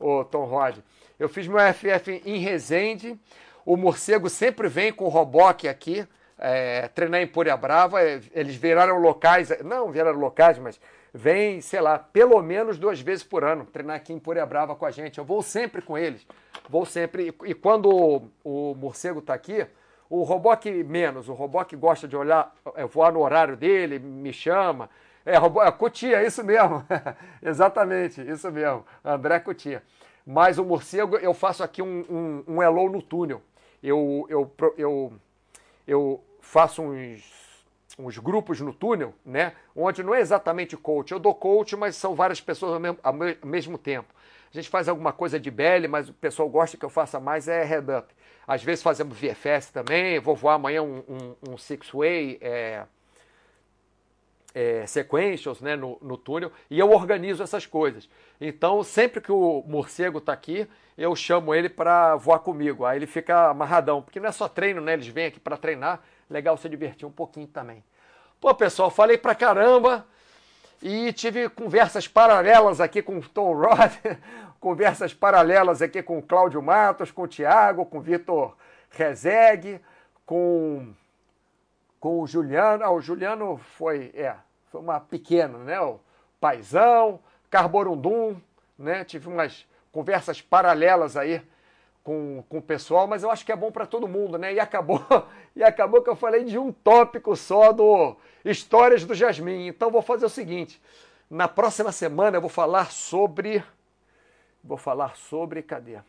[0.00, 0.78] o Tom Rod.
[1.18, 3.16] Eu fiz meu FF em Resende.
[3.64, 6.06] O morcego sempre vem com o Roboque aqui,
[6.38, 8.02] é, treinar em Púria Brava.
[8.02, 10.80] É, eles viraram locais, não viraram locais, mas
[11.12, 14.86] vem, sei lá, pelo menos duas vezes por ano treinar aqui em Púria Brava com
[14.86, 15.18] a gente.
[15.18, 16.26] Eu vou sempre com eles.
[16.68, 17.34] Vou sempre.
[17.44, 19.66] E, quando o, o morcego está aqui,
[20.08, 21.28] o Roboque menos.
[21.28, 24.88] O Roboque gosta de olhar, é, voar no horário dele, me chama.
[25.24, 26.84] É, é Cotia, isso mesmo.
[27.42, 28.84] Exatamente, isso mesmo.
[29.04, 29.82] André Cotia.
[30.26, 33.42] Mas o morcego, eu faço aqui um, um, um hello no túnel.
[33.82, 35.12] Eu, eu, eu,
[35.86, 37.64] eu faço uns,
[37.98, 39.54] uns grupos no túnel, né?
[39.74, 41.12] Onde não é exatamente coach.
[41.12, 43.12] Eu dou coach, mas são várias pessoas ao mesmo, ao
[43.44, 44.14] mesmo tempo.
[44.52, 47.46] A gente faz alguma coisa de belly, mas o pessoal gosta que eu faça mais
[47.46, 48.12] é head up.
[48.46, 50.18] Às vezes fazemos VFS também.
[50.18, 52.38] Vou voar amanhã um, um, um six-way.
[52.40, 52.84] É,
[54.54, 54.84] é,
[55.60, 58.08] né, no, no túnel e eu organizo essas coisas.
[58.40, 62.84] Então, sempre que o morcego está aqui, eu chamo ele para voar comigo.
[62.84, 64.94] Aí ele fica amarradão, porque não é só treino, né?
[64.94, 66.00] Eles vêm aqui para treinar.
[66.28, 67.82] Legal se divertir um pouquinho também.
[68.40, 70.06] Pô, pessoal, falei pra caramba
[70.82, 73.92] e tive conversas paralelas aqui com o Tom Rod,
[74.58, 78.56] conversas paralelas aqui com o Cláudio Matos, com o Thiago, com o Vitor
[78.90, 79.80] Rezeg,
[80.24, 80.94] com
[82.00, 82.82] com o Juliano.
[82.82, 84.34] Ah, o Juliano foi, é,
[84.70, 85.78] foi uma pequena, né?
[85.80, 86.00] O
[86.40, 87.20] Paizão,
[87.50, 88.40] Carborundum,
[88.78, 89.04] né?
[89.04, 91.42] Tive umas conversas paralelas aí
[92.02, 94.54] com, com o pessoal, mas eu acho que é bom para todo mundo, né?
[94.54, 95.04] E acabou,
[95.54, 99.66] e acabou que eu falei de um tópico só do Histórias do Jasmim.
[99.66, 100.80] Então vou fazer o seguinte,
[101.28, 103.62] na próxima semana eu vou falar sobre
[104.62, 105.96] vou falar sobre, cadê?
[105.96, 106.04] Ah,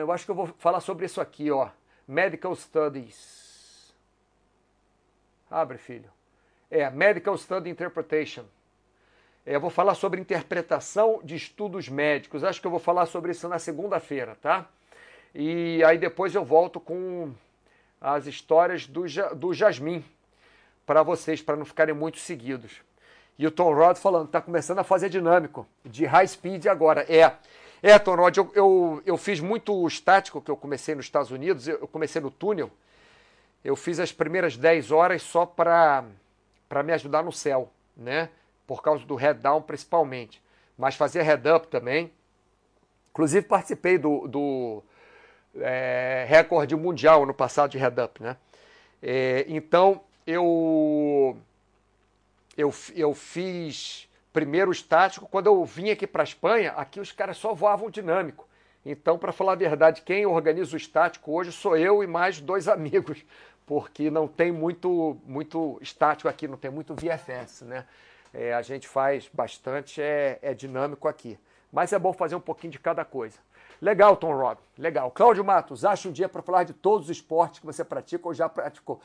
[0.00, 1.68] eu acho que eu vou falar sobre isso aqui, ó.
[2.06, 3.49] Medical Studies.
[5.50, 6.08] Abre, filho.
[6.70, 8.44] É Medical Study Interpretation.
[9.44, 12.44] É, eu vou falar sobre interpretação de estudos médicos.
[12.44, 14.68] Acho que eu vou falar sobre isso na segunda-feira, tá?
[15.34, 17.32] E aí depois eu volto com
[18.00, 20.04] as histórias do, do Jasmim.
[20.86, 22.80] para vocês, para não ficarem muito seguidos.
[23.36, 27.04] E o Tom Rod falando, está começando a fazer dinâmico, de high speed agora.
[27.08, 27.32] É,
[27.82, 31.66] é Tom Rod, eu, eu, eu fiz muito estático, que eu comecei nos Estados Unidos,
[31.66, 32.70] eu comecei no túnel.
[33.64, 36.04] Eu fiz as primeiras 10 horas só para
[36.84, 38.30] me ajudar no céu, né?
[38.66, 40.42] Por causa do head down principalmente.
[40.78, 42.12] Mas fazia head up também.
[43.10, 44.82] Inclusive participei do, do
[45.56, 48.36] é, recorde mundial no passado de head up, né?
[49.02, 51.36] É, então eu
[52.56, 55.28] eu, eu fiz primeiro estático.
[55.28, 58.48] Quando eu vim aqui para a Espanha, aqui os caras só voavam dinâmico.
[58.84, 62.66] Então, para falar a verdade, quem organiza o estático hoje sou eu e mais dois
[62.68, 63.24] amigos,
[63.70, 67.86] porque não tem muito, muito estático aqui, não tem muito VFS, né?
[68.34, 71.38] É, a gente faz bastante, é, é dinâmico aqui.
[71.72, 73.38] Mas é bom fazer um pouquinho de cada coisa.
[73.80, 75.08] Legal, Tom Rob, legal.
[75.12, 78.34] Cláudio Matos, acha um dia para falar de todos os esportes que você pratica ou
[78.34, 79.00] já praticou.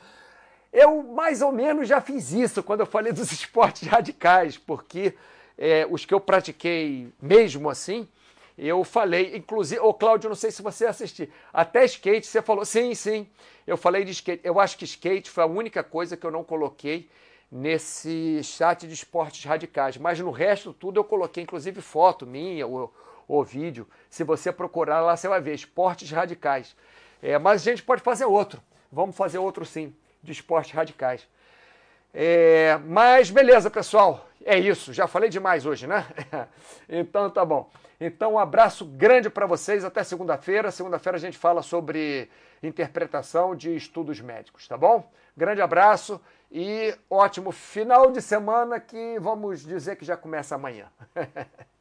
[0.72, 5.14] Eu mais ou menos já fiz isso quando eu falei dos esportes radicais, porque
[5.56, 8.08] é, os que eu pratiquei mesmo assim,
[8.56, 12.94] eu falei, inclusive, ô Cláudio, não sei se você assistiu, até skate você falou, sim,
[12.94, 13.28] sim,
[13.66, 14.40] eu falei de skate.
[14.42, 17.10] Eu acho que skate foi a única coisa que eu não coloquei
[17.50, 22.92] nesse chat de esportes radicais, mas no resto tudo eu coloquei, inclusive foto minha ou,
[23.28, 23.86] ou vídeo.
[24.08, 26.74] Se você procurar lá, você vai ver esportes radicais.
[27.22, 28.62] É, mas a gente pode fazer outro.
[28.90, 31.26] Vamos fazer outro sim de esportes radicais.
[32.18, 34.26] É, mas beleza, pessoal.
[34.42, 34.90] É isso.
[34.90, 36.06] Já falei demais hoje, né?
[36.88, 37.70] então tá bom.
[38.00, 39.84] Então um abraço grande para vocês.
[39.84, 40.70] Até segunda-feira.
[40.70, 42.30] Segunda-feira a gente fala sobre
[42.62, 45.12] interpretação de estudos médicos, tá bom?
[45.36, 46.18] Grande abraço
[46.50, 50.86] e ótimo final de semana que vamos dizer que já começa amanhã.